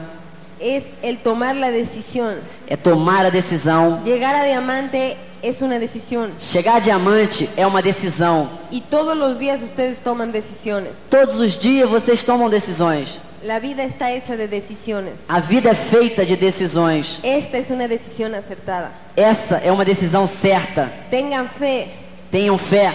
[0.58, 2.36] es el tomar la decisión.
[2.66, 4.00] é tomar a decisão.
[4.06, 8.50] Llegar a diamante es una decisión Chegar a diamante é uma decisão.
[8.72, 10.94] y todos los días ustedes toman decisiones.
[11.10, 13.20] Todos os dias vocês tomam decisões.
[13.44, 15.14] La vida está hecha de decisiones.
[15.30, 17.20] A vida é feita de decisões.
[17.22, 18.92] Esta es una decisión acertada.
[19.16, 20.92] Essa é uma decisão certa.
[21.12, 21.90] Tengan fe.
[22.32, 22.92] Tenham fé.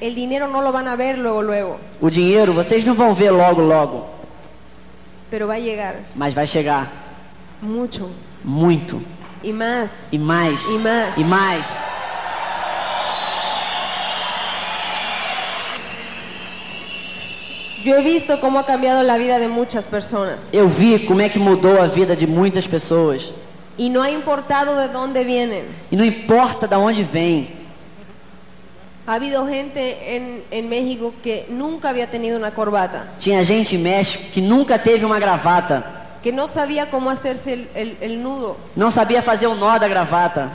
[0.00, 3.32] El dinero no lo van a ver luego, luego, O dinheiro vocês não vão ver
[3.32, 4.06] logo, logo,
[5.28, 6.86] pero va a llegar mas vai chegar
[7.60, 8.08] mucho
[8.44, 9.02] muito
[9.42, 9.90] y más.
[10.12, 11.16] e mais E mais.
[11.18, 11.66] e mais.
[17.84, 21.38] He visto cómo ha cambiado la vida de muchas personas Eu vi como é que
[21.38, 23.32] mudou a vida de muitas pessoas
[23.78, 25.64] y no ha importado de dónde vienen.
[25.90, 27.56] e não importa de onde vem.
[29.06, 29.80] Ha habido gente
[30.16, 34.78] en, en México que nunca había tenido una corbata, Tinha gente em México que nunca
[34.78, 39.46] teve uma gravata, que no sabía cómo hacerse el, el- el nudo não sabia fazer
[39.46, 40.48] o nó da gravata.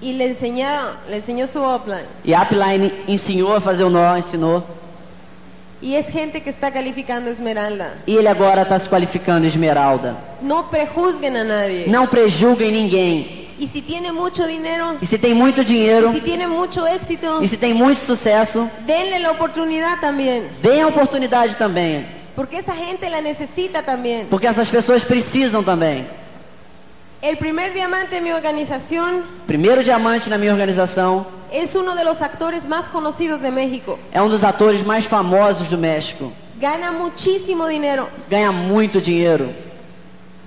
[0.00, 0.66] y le enseñó,
[1.08, 2.06] le enseñó su upline.
[2.24, 4.64] E a Upline ensinou a fazer o nó, ensinou.
[5.80, 7.94] Y es gente que está calificando Esmeralda.
[8.06, 10.16] E ele agora está se qualificando Esmeralda.
[10.40, 11.86] No prejuzguen a nadie.
[11.88, 13.42] Não prejulguem ninguém.
[13.58, 17.46] Y si tiene mucho dinero, E se tem muito dinheiro, si tiene mucho éxito, e
[17.46, 20.48] se tem muito sucesso, denle la oportunidad también.
[20.60, 22.04] deem a oportunidade também.
[22.34, 24.28] Porque esa gente la necesita también.
[24.30, 26.06] Porque essas pessoas precisam também.
[27.20, 32.20] El primer diamante de mi organización Primeiro diamante na minha organização es uno de los
[32.22, 33.98] actores más conocidos de México.
[34.12, 36.32] é um dos atores mais famosos do México.
[36.58, 39.52] Gana muchísimo dinero Ganha muito dinheiro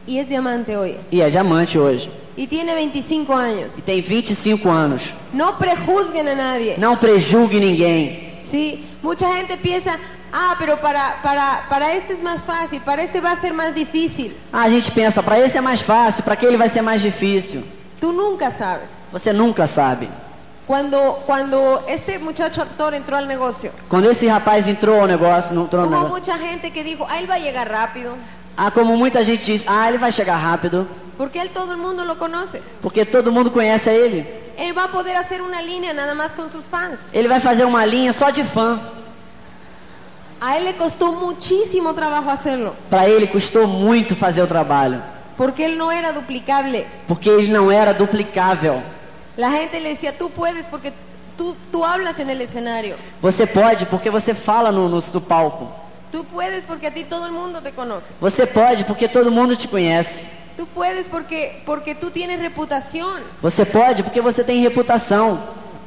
[0.07, 0.97] y es diamante hoy.
[1.11, 2.09] e é diamante hoje.
[2.37, 3.77] Y tiene 25 años.
[3.77, 5.03] E tem 25 anos.
[5.31, 6.75] No prejuzguen a nadie.
[6.77, 8.41] Não prejulgue ninguém.
[8.43, 9.97] Sí, mucha gente piensa,
[10.37, 13.73] ah, pero para, para, para este es más fácil, para este va a ser más
[13.73, 14.35] difícil.
[14.51, 17.63] Ah, a gente pensa, para esse é mais fácil, para aquele vai ser mais difícil.
[17.99, 18.89] Tú nunca sabes.
[19.11, 20.09] Você nunca sabe.
[20.67, 25.63] Cuando, cuando este muchacho actor entró al negocio, Quando esse rapaz entrou ao negócio, não
[25.65, 26.09] entrou no negócio.
[26.09, 28.15] mucha gente que dijo, ah, él va a llegar rápido,
[28.57, 32.17] Ah, como muita gente diz, ah, ele vai chegar rápido, porque él todo mundo lo
[32.17, 32.61] conoce.
[32.81, 34.25] porque todo mundo conhece ele.
[34.57, 36.99] Él va a poder hacer una línea nada más con sus fans.
[37.13, 38.79] Ele vai fazer uma linha só de fã.
[40.41, 45.01] A él le costó muchísimo trabajo hacerlo, Para ele custou muito fazer o trabalho,
[45.37, 46.85] porque él no era duplicable.
[47.07, 48.81] porque ele não era duplicável.
[49.37, 50.93] La gente le decía, tú puedes porque
[51.37, 52.95] tú, tú hablas en el escenario.
[53.21, 55.71] Você pode porque você fala no, no, no palco.
[56.11, 58.13] Tú puedes porque a ti todo el mundo te conoce.
[58.21, 60.25] Você pode porque todo mundo te conhece.
[60.55, 63.21] Tú puedes porque, porque tú tienes reputación.
[63.41, 65.39] Você pode porque você tem reputação.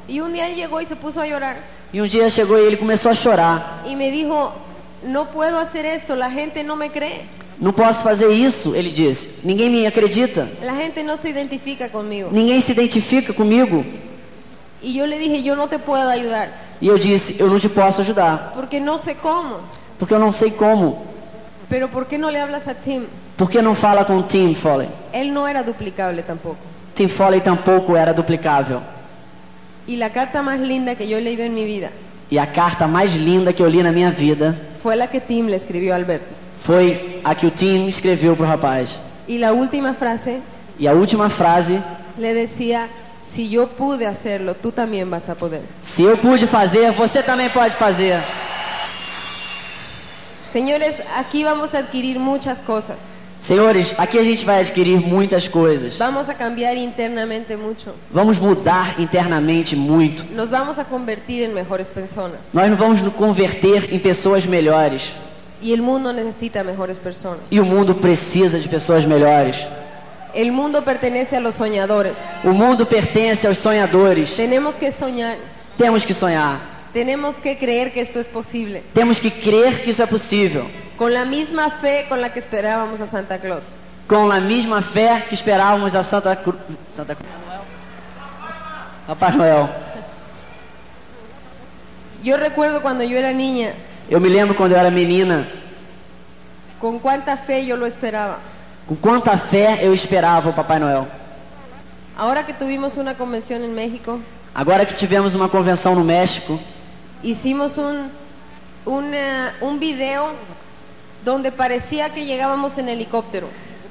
[0.07, 1.57] Y un día él llegó y se puso a llorar.
[1.93, 3.83] E um dia chegou e ele começou a chorar.
[3.87, 4.53] Y me dijo,
[5.03, 7.23] no puedo hacer esto, la gente no me cree.
[7.61, 9.31] Não posso fazer isso, ele disse.
[9.43, 10.49] Ninguém me acredita.
[10.63, 12.29] La gente no se identifica conmigo.
[12.31, 13.85] Ninguém se identifica comigo.
[14.81, 17.69] Y yo le dije, yo no te puedo ayudar, E eu disse, eu não te
[17.69, 19.59] posso ajudar, porque no sé cómo.
[19.99, 21.05] porque eu não sei como.
[21.69, 23.07] Pero ¿por qué no le hablas a Tim?
[23.37, 24.89] Por que não fala com Tim Foley?
[25.13, 26.59] Él no era duplicable tampoco.
[26.95, 28.81] Tim Foley tampouco era duplicável.
[29.89, 31.91] Y la carta más linda que yo leído en mi vida
[32.31, 35.47] E a carta mais linda que eu li na minha vida fue la que Tim
[35.47, 36.35] le escribió a Alberto.
[36.63, 38.99] foi a que o Tim escreveu pro rapaz.
[39.27, 40.41] Y la última frase
[40.79, 41.83] E a última frase,
[42.19, 42.89] le decía,
[43.25, 45.63] si yo pude hacerlo, tú también vas a poder.
[45.81, 48.23] se eu pude fazer, você também pode fazer.
[50.53, 52.97] Señores, aquí vamos a adquirir muchas cosas.
[53.41, 55.97] Senhores, aqui a gente vai adquirir muitas coisas.
[55.97, 57.95] Vamos a cambiar internamente mucho.
[58.11, 60.25] Vamos mudar internamente muito.
[60.33, 62.41] Nos vamos a convertir en mejores personas.
[62.53, 65.15] Nós não vamos nos converter em pessoas melhores.
[65.61, 67.41] Y el mundo necesita mejores personas.
[67.51, 69.67] E o mundo precisa de pessoas melhores.
[70.35, 72.15] El mundo pertenece a los soñadores.
[72.45, 74.35] O mundo pertence aos sonhadores.
[74.37, 75.37] Tenemos que soñar.
[75.77, 76.61] Temos que sonhar.
[76.93, 78.83] Tenemos que creer que esto es posible.
[78.93, 80.67] Temos que crer que isso é possível.
[80.99, 83.63] Con la misma fe con la que esperábamos a Santa Claus.
[84.09, 86.57] Com a mesma fé que esperávamos a Santa Cruz.
[86.89, 87.29] Santa Cruz.
[89.07, 89.69] Papai Noel.
[92.23, 93.75] Yo recuerdo cuando yo era niña,
[94.11, 95.47] Eu me lembro quando eu era menina,
[96.81, 98.39] con cuánta fe yo lo esperaba.
[98.89, 101.07] com quanta fé eu esperava o Papai Noel.
[102.17, 104.19] Ahora que tuvimos una convención en México,
[104.55, 106.59] Agora que tivemos uma convenção no México,
[107.23, 108.11] hicimos un,
[108.85, 110.33] una- un video
[111.25, 113.49] donde parecía que llegábamos en helicóptero.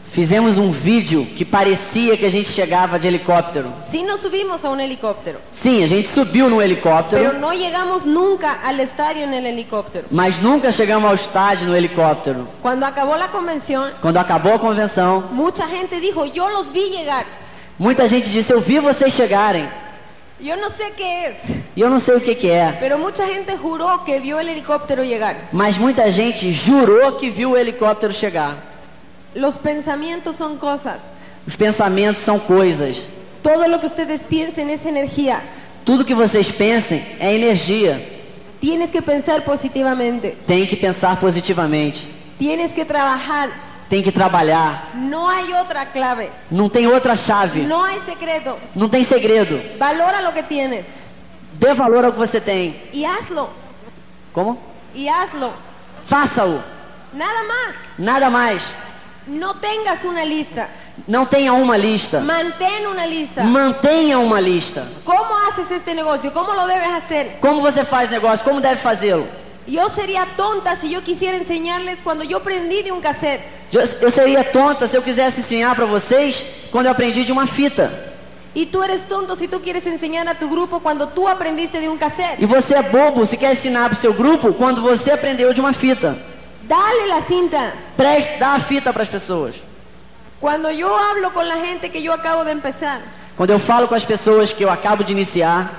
[0.10, 3.74] Fizemos um vídeo que parecia que a gente chegava de helicóptero.
[3.92, 8.06] Sí nos subimos a un helicóptero, Sim, a gente subiu no pero helicóptero, no llegamos
[8.06, 10.08] nunca al estadio en el helicóptero.
[10.10, 12.48] mas nunca chegamos ao estádio no helicóptero.
[12.62, 17.26] Cuando acabó la convención, Quando acabou a convenção, mucha gente dijo, yo los vi llegar.
[17.78, 19.68] muita gente disse: Eu vi vocês chegarem.
[20.40, 21.36] Yo no sé qué es,
[21.78, 22.76] E eu não sei o que, que é.
[22.80, 25.50] pero mucha gente juró que vio el helicóptero llegar.
[25.52, 28.58] Mas muita gente jurou que viu o helicóptero chegar.
[29.36, 30.98] Los pensamientos son cosas.
[31.48, 33.08] Os pensamentos são coisas.
[33.44, 35.44] Todo lo que ustedes piensen es energía.
[35.86, 38.02] Tudo que vocês pensem é energia.
[38.60, 40.36] Tienes que pensar positivamente.
[40.48, 42.08] Tem que pensar positivamente.
[42.40, 43.52] Tienes que trabajar.
[43.88, 44.96] Tem que trabalhar.
[44.96, 46.28] No hay otra clave.
[46.50, 47.62] Não tem outra chave.
[47.68, 48.58] No hay secreto.
[48.76, 49.62] Não tem segredo.
[49.78, 50.97] Valora lo que tienes
[51.60, 52.76] Dê valor ao que você tem.
[52.94, 53.50] y hazlo.
[54.34, 54.58] Como?
[54.94, 55.52] Y hazlo.
[56.04, 56.62] Faça-o.
[57.14, 57.76] Nada más.
[57.98, 58.64] Nada mais.
[59.26, 60.70] No tengas una lista.
[61.08, 62.20] Não tenha uma lista.
[62.22, 63.44] Mantén una lista.
[63.44, 64.88] Mantenha uma lista.
[65.04, 66.32] ¿Cómo haces este negocio?
[66.34, 67.40] ¿Cómo lo debes hacer?
[67.40, 68.44] Como você faz negócio?
[68.46, 69.28] Como deve fazê-lo?
[69.68, 73.44] Yo sería tonta si yo quisiera enseñarles cuando yo aprendí de un cassette.
[73.72, 77.46] Eu eu seria tonta se eu quisesse ensinar para vocês quando eu aprendi de uma
[77.48, 78.07] fita.
[78.58, 81.88] Y tú eres tonto si tú quieres enseñar a tu grupo cuando tú aprendiste de
[81.88, 82.42] un cassette.
[82.42, 85.62] E você é bobo se quer ensinar para o seu grupo quando você aprendeu de
[85.62, 86.18] uma fita.
[86.64, 87.72] Dale la cinta.
[87.96, 89.54] Preste, dá a fita para as pessoas.
[90.42, 93.02] Cuando yo hablo con la gente que yo acabo de empezar,
[93.36, 95.72] Quando eu falo com as pessoas que eu acabo de iniciar,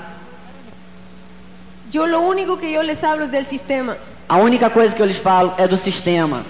[1.90, 3.96] yo lo único que yo les hablo es del sistema.
[4.28, 6.44] a única coisa que eu lhes falo é do sistema.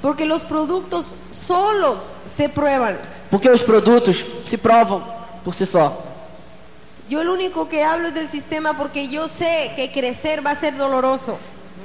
[0.00, 2.98] Porque los productos solos se prueban.
[3.32, 6.04] Porque os produtos se provam por si só.
[7.08, 10.56] Yo lo único que hablo es del sistema porque yo sé que crecer va a
[10.56, 11.38] ser doloroso.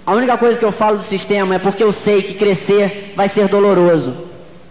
[0.05, 3.27] A única coisa que eu falo do sistema é porque eu sei que crescer vai
[3.27, 4.15] ser doloroso.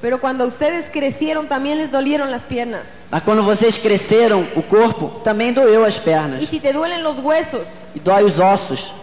[0.01, 3.03] Pero cuando ustedes crecieron también les dolieron las piernas.
[3.11, 6.43] Mas quando vocês cresceram, o corpo também doeu as pernas.
[6.43, 8.95] Y si te duelen los huesos, E dói os ossos.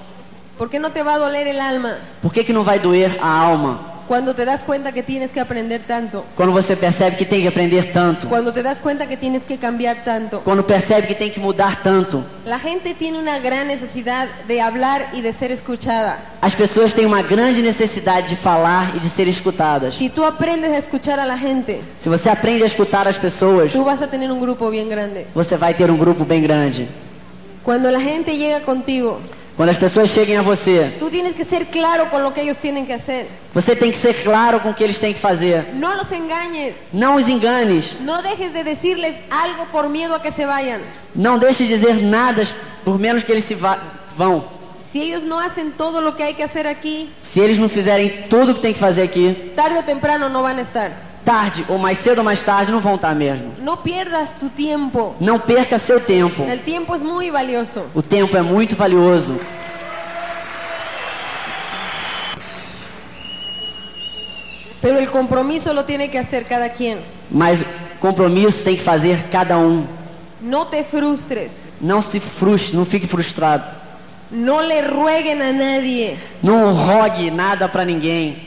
[0.57, 1.97] ¿por qué no te va a doler el alma?
[2.21, 3.92] Por que, que não vai doer a alma?
[4.07, 6.23] Cuando te das cuenta que tienes que aprender tanto.
[6.35, 8.27] Quando você percebe que tem que aprender tanto.
[8.27, 10.41] Cuando te das cuenta que tienes que cambiar tanto.
[10.41, 12.23] Quando percebe que tem que mudar tanto.
[12.45, 16.19] La gente tiene una gran necesidad de hablar y de ser escuchada.
[16.41, 19.95] As pessoas têm uma grande necessidade de falar e de ser escutadas.
[19.95, 23.71] Si tú aprendes a escuchar a la gente, Se você aprende a escutar as pessoas,
[23.71, 25.25] tú vas a tener un grupo bien grande.
[25.33, 26.87] você vai ter um grupo bem grande.
[27.63, 29.21] Cuando la gente llega contigo,
[29.55, 32.57] Quando as pessoas cheguem a você, tú tienes que ser claro con lo que ellos
[32.57, 33.27] tienen que hacer.
[33.53, 35.73] você tem que ser claro com o que eles têm que fazer.
[35.75, 36.75] No los engañes.
[36.91, 37.95] Não os enganes.
[37.99, 40.81] No dejes de decirles algo por miedo a que se vayan.
[41.13, 42.41] Não deixe de dizer nada
[42.83, 43.77] por menos que eles se va-
[44.17, 44.43] vão.
[44.91, 48.25] Si ellos no hacen todo lo que hay que hacer aquí, Se eles não fizerem
[48.29, 50.91] tudo o que tem que fazer aqui, tarde o temprano no van a estar.
[51.23, 53.53] Tarde ou mais cedo ou mais tarde não vão estar mesmo.
[53.59, 55.15] No pierdas tu tiempo.
[55.19, 56.43] Não perca seu tempo.
[56.43, 57.85] El tiempo es muy valioso.
[57.93, 59.39] O tempo é muito valioso.
[64.81, 66.99] Pero el compromiso lo tiene que hacer cada quien.
[67.31, 67.59] Mas
[67.99, 69.85] compromisso tem que fazer cada um.
[70.41, 71.69] No te frustres.
[71.79, 73.63] Não se frustre, não fique frustrado.
[74.29, 76.17] No le rueguen a nadie.
[76.41, 78.37] Não rogue nada para ninguém.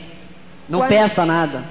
[0.69, 1.63] Não Quando- peça nada.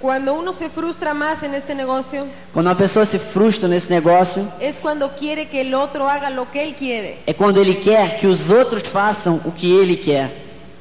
[0.00, 4.46] Cuando uno se frustra más en este negocio, Quando uma pessoa se frustra nesse negócio,
[4.60, 7.18] es cuando quiere que el otro haga lo que él quiere.
[7.26, 10.30] é quando ele quer que os outros façam o que ele quer.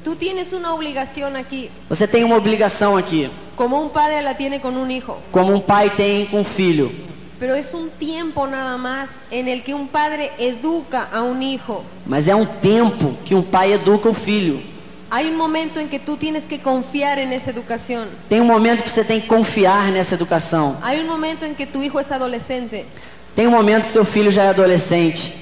[0.03, 4.59] Tú tienes una obligación aquí, Você tem uma obrigação aqui, como un padre la tiene
[4.61, 5.17] con un hijo.
[5.31, 6.91] como um pai tem com um filho.
[7.39, 11.83] Pero es un tiempo nada más en el que un padre educa a un hijo.
[12.05, 14.61] Mas é um tempo que um pai educa o filho.
[15.09, 18.09] Hay un momento en que tú tienes que confiar en esa educación.
[18.27, 20.75] Tem um momento que você tem que confiar nessa educação.
[20.81, 22.85] Hay un momento en que tu hijo es adolescente.
[23.33, 25.33] Tem um momento que seu filho já é adolescente.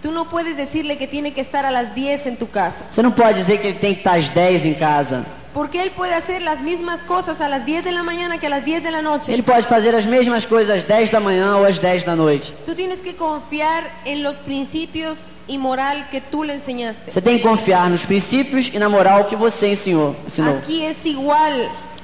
[0.00, 2.84] Tú no puedes decirle que tiene que estar a las 10 en tu casa.
[2.88, 5.26] Você não pode dizer que ele tem que estar às 10 em casa.
[5.52, 8.64] Porque él puede hacer las mismas cosas a las 10 de la mañana que las
[8.64, 9.32] 10 de la noche.
[9.32, 12.54] Ele pode fazer as mesmas coisas às 10 da manhã ou às 10 da noite.
[12.64, 17.10] Tú tienes que confiar en los principios y moral que tú le enseñaste.
[17.10, 20.14] Você tem que confiar nos princípios e na moral que você ensinou.
[20.24, 20.58] ensinou.
[20.58, 21.52] Aquí es igual.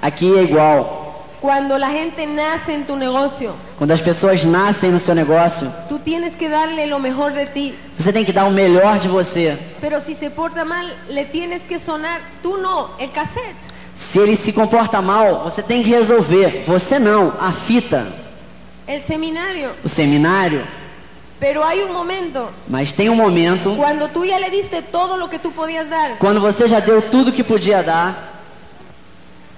[0.02, 1.05] Aqui é igual.
[1.40, 5.98] Cuando la gente nace en tu negocio, Quando as pessoas nascem no seu negócio, tú
[5.98, 7.74] tienes que darle lo mejor de ti.
[7.98, 9.58] você tem que dar o melhor de você.
[9.80, 13.56] Pero si se porta mal, le tienes que sonar, tú no, el cassette.
[13.94, 16.64] Se ele se comporta mal, você tem que resolver.
[16.66, 18.06] Você não, a fita,
[18.88, 19.70] El seminario.
[19.84, 20.64] o seminário.
[21.38, 25.28] Pero hay un momento Mas tem um momento cuando tú ya le diste todo lo
[25.28, 26.16] que tú podías dar.
[26.18, 28.14] quando você já deu tudo que podia dar.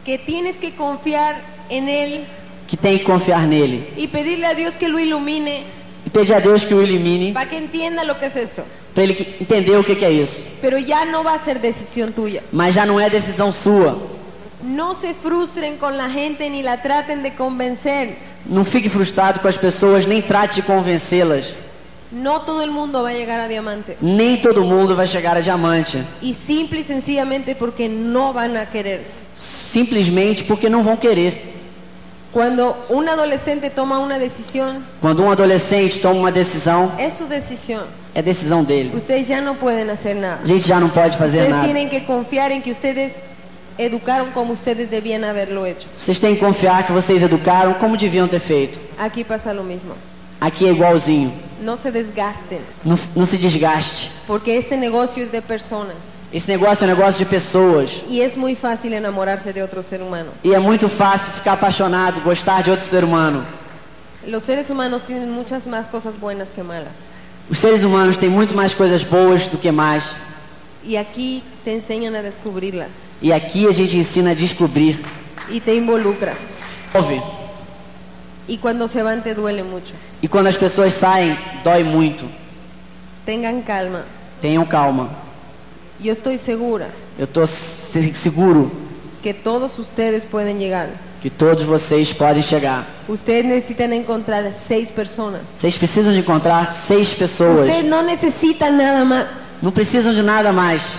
[0.04, 1.36] que tienes que confiar
[1.70, 2.24] en Él
[2.66, 5.64] que tem que confiar nele y pedirle a Dios que lo ilumine
[6.06, 8.64] e pedir a Deus que o elimine para que entienda lo que es esto.
[8.94, 10.44] para ele entender o que, que é isso.
[10.60, 12.42] Pero ya no va a ser decisión tuya.
[12.50, 13.96] Mas já não é decisão sua.
[14.60, 18.16] No se frustren con la gente ni la traten de convencer.
[18.44, 21.54] Não fique frustrado com as pessoas, nem trate de convencê-las.
[22.10, 23.96] No todo el mundo va a llegar a diamante.
[24.00, 26.02] Nem todo mundo vai chegar a diamante.
[26.20, 29.06] Y simple y sencillamente porque no van a querer.
[29.34, 31.47] Simplesmente porque não vão querer.
[32.38, 37.82] Cuando un adolescente toma una decisión, Quando um adolescente toma uma decisão, es su decisión.
[38.14, 38.92] é decisão dele.
[38.94, 40.38] Ustedes ya no pueden hacer nada.
[40.44, 41.64] A gente já não pode fazer Ustedes nada.
[41.64, 43.14] tienen que confiar en que ustedes
[43.76, 45.88] educaron como ustedes debían haberlo hecho.
[45.98, 48.78] Vocês têm que confiar que vocês educaram como deviam ter feito.
[48.96, 49.94] Aquí pasa lo mismo.
[50.40, 51.32] Aqui é igualzinho.
[51.60, 54.12] No se desgasten, Não, não se desgaste.
[54.28, 55.96] porque este negocio es de personas.
[56.32, 58.02] Esse negócio é um negócio de pessoas.
[58.08, 60.30] Y es muy fácil enamorarse de otro ser humano.
[60.44, 63.44] E é muito fácil ficar apaixonado, gostar de outro ser humano.
[64.26, 66.92] Los seres humanos tienen muchas más cosas buenas que malas.
[67.50, 70.16] Os seres humanos têm muito mais coisas boas do que más.
[70.84, 72.90] Y aquí te enseñan a descubrirlas
[73.22, 75.00] E aqui a gente ensina a descobrir.
[75.50, 76.38] y te involucras.
[76.94, 77.22] Ouve.
[78.46, 79.94] Y cuando se van te duele mucho.
[80.22, 82.26] E quando as pessoas saem, dói muito.
[83.24, 84.04] Tengan calma.
[84.42, 85.08] Tenham calma.
[86.00, 86.88] Yo estoy segura
[87.18, 88.70] Eu estou seguro
[89.22, 90.88] que todos ustedes pueden llegar.
[91.20, 92.86] que todos vocês podem chegar.
[93.08, 95.42] Ustedes necesitan encontrar seis personas.
[95.52, 97.58] Vocês precisam de encontrar seis pessoas.
[97.60, 99.26] Ustedes no necesitan nada más.
[99.60, 100.96] Não precisam de nada mais.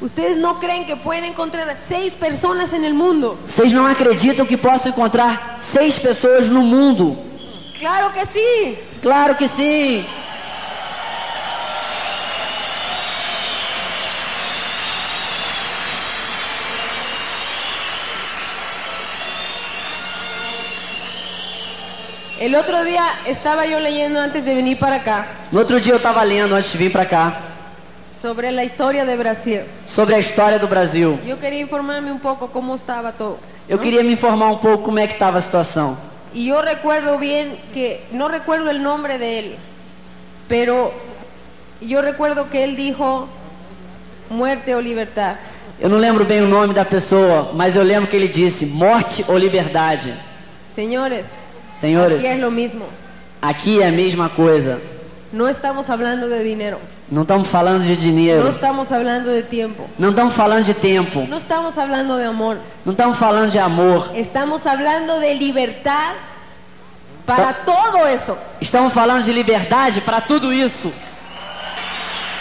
[0.00, 3.36] Ustedes no creen que pueden encontrar seis personas en el mundo.
[3.46, 7.18] Vocês não acreditam que possam encontrar seis pessoas no mundo?
[7.78, 8.78] Claro que sí.
[9.02, 10.06] Claro que sim!
[22.40, 25.96] El otro día estaba yo leyendo antes de venir para acá No outro dia eu
[25.96, 27.42] estava lendo antes de vir para cá
[28.20, 29.62] sobre la historia de Brasil.
[29.86, 31.18] sobre a história do Brasil.
[31.26, 33.38] Yo quería informarme un poco cómo estaba todo.
[33.68, 33.82] Eu ¿no?
[33.82, 35.96] queria me informar um pouco como é que estava a situação.
[36.34, 39.56] Y yo recuerdo bien que, no recuerdo el nombre de él,
[40.48, 40.92] pero
[41.80, 43.28] yo recuerdo que él dijo
[44.30, 45.36] muerte o libertad.
[45.80, 49.24] Eu não lembro bem o nome da pessoa, mas eu lembro que ele disse morte
[49.28, 50.12] ou liberdade.
[50.74, 51.26] Señores,
[51.78, 52.84] Senhores, aquí es lo mismo.
[53.40, 54.80] aqui é a mesma coisa.
[55.32, 56.78] No estamos hablando de dinero,
[57.10, 58.48] Não estamos falando de dinheiro.
[58.48, 61.26] estamos hablando de tiempo, Não estamos falando de tempo.
[61.28, 64.10] no estamos hablando de amor, Não estamos falando de amor.
[64.14, 66.14] estamos hablando de libertad
[67.26, 68.36] para todo eso.
[68.60, 70.90] Estamos falando de liberdade para tudo isso.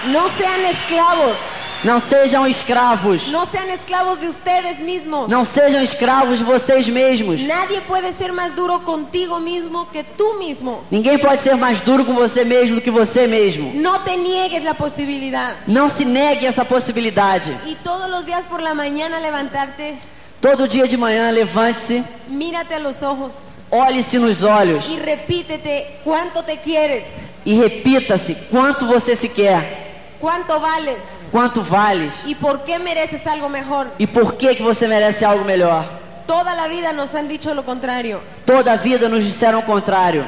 [0.08, 1.36] No sean esclavos,
[1.84, 3.28] Não sejam escravos.
[3.28, 5.30] no sean esclavos de ustedes mismos.
[5.30, 7.42] Não sejam escravos de vocês mesmos.
[7.42, 10.84] Nadie puede ser más duro contigo mismo que tú mismo.
[10.90, 13.72] Ninguém pode ser mais duro com você mesmo do que você mesmo.
[13.74, 15.56] No te niegues la posibilidad.
[15.68, 17.58] Não se negue essa possibilidade.
[17.66, 19.96] Y todos los días por la mañana levantarte,
[20.40, 23.34] Todo dia de manhã, levante-se, mírate a los ojos
[23.70, 27.04] olhe-se nos olhos y repítete cuánto te quieres,
[27.46, 30.98] e repita-se quanto você se quer, cuánto vales
[31.32, 33.88] quanto vale y por qué mereces algo mejor.
[34.00, 35.86] e por que, que você merece algo melhor.
[36.28, 40.26] Toda la vida nos han dicho lo contrario Toda a vida nos disseram o contrário.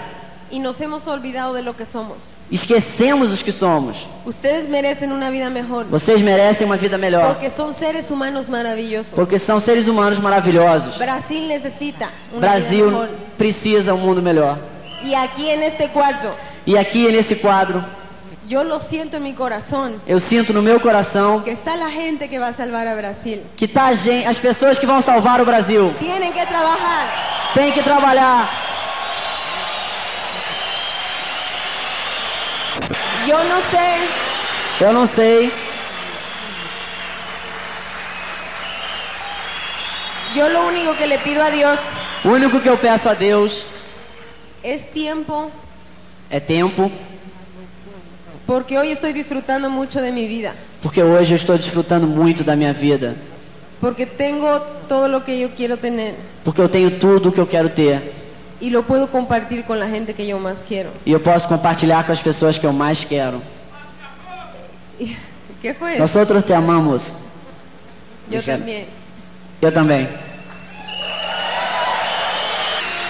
[0.51, 2.23] y nos hemos olvidado de lo que somos.
[2.51, 4.07] Esquecemos os que somos.
[4.25, 7.27] Ustedes merecen una vida mejor Vocês merecem uma vida melhor.
[7.27, 9.13] porque son seres humanos maravillosos.
[9.13, 10.97] Porque são seres humanos maravilhosos.
[10.97, 13.09] Brasil necesita una Brasil vida mejor.
[13.37, 14.57] precisa um mundo melhor.
[15.03, 16.33] Y aquí en este cuarto,
[16.65, 17.83] E aqui nesse quadro,
[18.47, 22.27] yo lo siento en mi corazón, eu sinto no meu coração que está la gente
[22.29, 23.43] que va a salvar a Brasil.
[23.55, 25.93] que tá a gen- as pessoas que vão salvar o Brasil.
[25.99, 27.51] Tienen que trabajar.
[27.53, 28.47] Tem que trabalhar.
[33.27, 34.07] Yo no sé,
[34.79, 35.51] Eu não sei.
[40.35, 41.79] yo lo único que le pido a Dios
[42.23, 43.65] O único que eu peço a Deus
[44.63, 45.51] es tiempo,
[46.29, 46.91] é tempo,
[48.49, 52.55] porque hoy estoy disfrutando mucho de mi vida, porque hoje eu estou desfrutando muito da
[52.55, 53.15] minha vida.
[53.79, 57.45] porque tengo todo lo que yo quiero tener Porque eu tenho tudo o que eu
[57.45, 58.11] quero ter.
[58.59, 60.89] y lo puedo compartir con la gente que yo más quiero.
[61.05, 63.39] E eu posso compartilhar com as pessoas que eu mais quero.
[65.61, 65.99] ¿Qué fue?
[65.99, 67.19] Nós outros te amamos.
[68.31, 68.87] Yo también.
[69.61, 70.07] Eu também.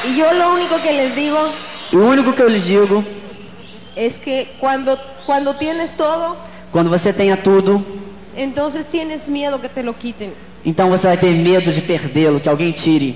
[0.05, 1.37] Y yo lo único que les digo
[1.93, 3.03] E o único que eu lhes digo,
[3.99, 6.37] es que cuando, cuando tienes todo,
[6.71, 7.83] quando você tenha tudo,
[8.35, 10.33] entonces tienes miedo que te lo quiten.
[10.65, 13.15] Então você vai ter medo de perdê-lo, que alguém tire.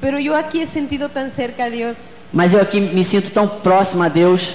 [0.00, 1.96] Pero yo aquí he sentido tan cerca a Dios
[2.32, 4.54] Mas eu aqui me sinto tão próximo a Deus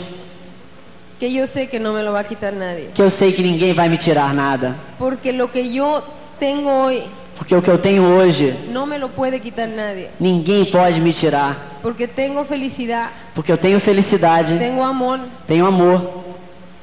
[1.19, 2.89] que yo sé que no me lo va a quitar nadie.
[2.93, 4.75] que eu sei que ninguém vai me tirar nada.
[4.97, 6.01] Porque lo que yo
[6.39, 7.03] tengo hoy
[7.35, 10.09] Porque o que eu tenho hoje, no me lo puede quitar nadie.
[10.19, 11.55] ninguém pode me tirar.
[11.81, 16.25] Porque tengo felicidad, Porque eu tenho felicidade, tengo amor tenho amor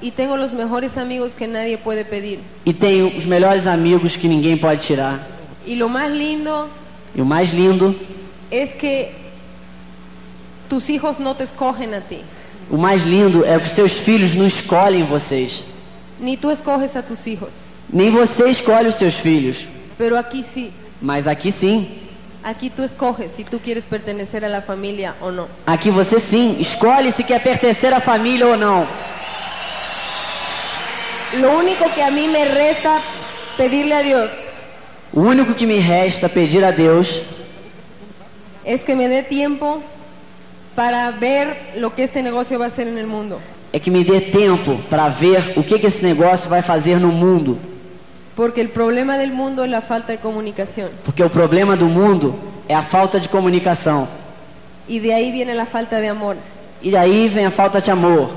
[0.01, 2.39] y tengo los mejores amigos que nadie puede pedir.
[2.65, 5.27] e tenho os melhores amigos que ninguém pode tirar.
[5.67, 6.69] Y lo más lindo
[7.15, 7.95] E o mais lindo,
[8.51, 9.13] es que
[10.69, 12.23] tus hijos no te escogen a ti,
[12.71, 15.65] o mais lindo é que seus filhos não escolhem vocês.
[16.21, 17.53] ni tú escoges a tus hijos.
[17.93, 19.67] Nem você escolhe os seus filhos.
[19.99, 21.99] Pero aquí sí, Mas aqui sim.
[22.47, 25.49] Aquí tú escoges si tú quieres pertenecer a la familia o no.
[25.67, 28.87] Aqui você sim escolhe se quer pertencer à família ou não.
[31.41, 33.03] Lo único que a mí me resta
[33.57, 34.31] pedirle a Dios
[35.13, 37.23] O único que me resta pedir a Deus
[38.65, 39.83] es que me dé tiempo
[40.77, 43.41] para ver lo que este negocio va a hacer en el mundo.
[43.73, 47.09] é que me dê tempo para ver o que, que esse negócio vai fazer no
[47.09, 47.59] mundo.
[48.37, 50.91] Porque el problema del mundo es la falta de comunicación.
[51.05, 54.07] Porque o problema do mundo é a falta de comunicação.
[54.87, 56.37] Y de ahí viene la falta de amor.
[56.83, 58.29] E daí vem a falta de amor.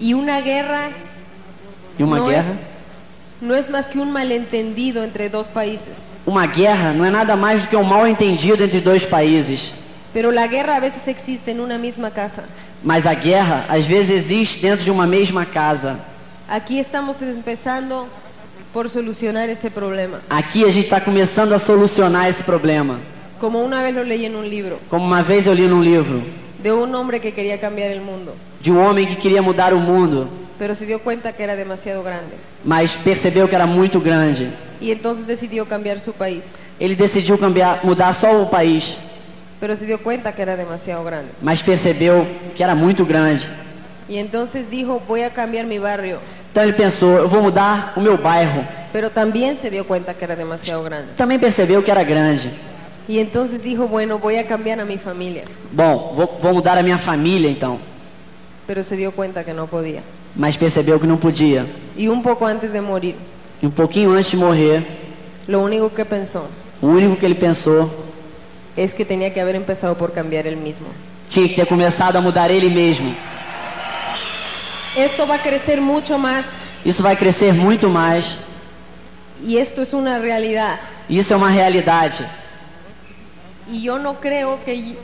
[0.00, 0.90] Y una guerra
[1.98, 2.50] E uma no, guerra?
[2.50, 2.56] es,
[3.40, 6.10] no es más que un malentendido entre dos países.
[6.26, 9.72] Uma guerra não é nada mais do que um mal entendido entre dois países.
[10.12, 12.42] Pero la guerra a veces existe en una misma casa.
[12.82, 16.00] Mas a guerra às vezes existe dentro de uma mesma casa.
[16.48, 18.08] Aquí estamos empezando
[18.72, 20.20] por solucionar ese problema.
[20.28, 22.98] Aqui a gente está começando a solucionar esse problema.
[23.40, 26.22] Como una vez lo leí en un libro, Como uma vez eu li num livro
[26.62, 29.78] de un hombre que quería cambiar el mundo, de um homem que queria mudar o
[29.78, 32.34] mundo, pero se dio cuenta que era demasiado grande.
[32.62, 34.50] mas percebeu que era muito grande.
[34.80, 36.42] Y entonces decidió cambiar su país,
[36.78, 38.96] Ele decidiu cambiar, mudar só o país,
[39.58, 41.30] pero se dio cuenta que era demasiado grande.
[41.40, 43.44] mas percebeu que era muito grande.
[44.06, 46.18] Y entonces dijo, voy a cambiar mi barrio,
[46.50, 48.64] Então ele pensou, eu vou mudar o meu bairro.
[48.92, 51.12] pero también se dio cuenta que era demasiado grande.
[51.16, 52.50] Também percebeu que era grande.
[53.08, 56.82] Y entonces dijo, bueno, voy a cambiar a mi familia, Bom, vou, vou mudar a
[56.82, 57.78] minha família então.
[58.66, 60.02] pero se dio cuenta que no podía.
[60.36, 61.66] Mas percebeu que não podia.
[61.96, 63.16] Y un poco antes de morir,
[63.62, 64.82] E um pouquinho antes de morrer,
[65.48, 66.46] lo único que pensó
[66.80, 67.90] o único que ele pensou
[68.76, 70.86] es que tenía que haber empezado por cambiar él mismo.
[71.28, 73.14] tinha que ter começado a mudar ele mesmo.
[74.96, 76.44] Esto va a crecer mucho más
[76.84, 78.38] Isso vai crescer muito mais.
[79.46, 80.78] y esto es una realidad.
[81.08, 82.24] Isso é uma realidade.
[83.70, 84.96] Y yo no creo que,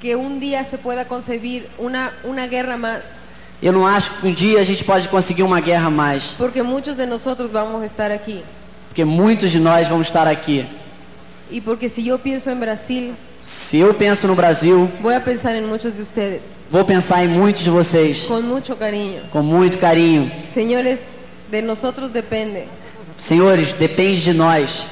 [0.00, 3.20] que un día se pueda concebir una, una guerra más,
[3.62, 6.96] Eu não acho que um dia a gente pode conseguir uma guerra mais, porque muchos
[6.96, 8.42] de nosotros vamos estar aquí.
[8.88, 10.66] porque muitos de nós vamos estar aqui.
[11.50, 15.54] Y porque si yo pienso en Brasil, Se eu penso no Brasil, voy a pensar
[15.56, 16.42] en muchos de ustedes
[16.74, 19.20] vou pensar em muitos de vocês con mucho cariño.
[19.30, 20.28] com muito carinho.
[20.52, 20.98] Señores,
[21.48, 22.64] de nosotros depende
[23.16, 24.88] Senhores, depende de nós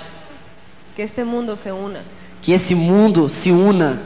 [0.95, 2.01] que este mundo se una,
[2.41, 3.99] que esse mundo se una,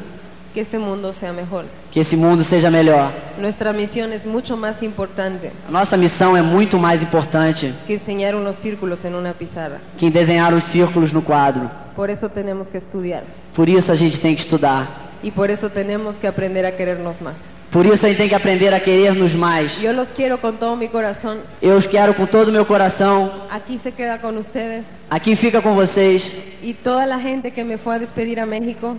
[0.54, 1.66] que este mundo sea mejor.
[1.92, 3.12] que esse mundo seja melhor.
[3.38, 8.34] Nuestra misión es mucho más importante A nossa missão é muito mais importante que enseñar
[8.34, 9.80] unos círculos en una pizarra.
[9.98, 11.70] que desenhar os círculos no quadro.
[11.94, 13.24] Por eso tenemos que estudiar
[13.54, 14.86] Por isso a gente tem que estudar.
[15.22, 17.36] y por eso tenemos que aprender a querernos más.
[17.70, 19.80] Por isso a gente tem que aprender a querer-nos mais.
[19.80, 21.38] Yo los quiero con todo mi corazón.
[21.60, 23.30] Eu os quero com todo o meu coração.
[23.50, 26.32] Aquí se queda con ustedes Aqui fica com vocês.
[26.62, 28.96] y toda la gente que me fue a despedir a México.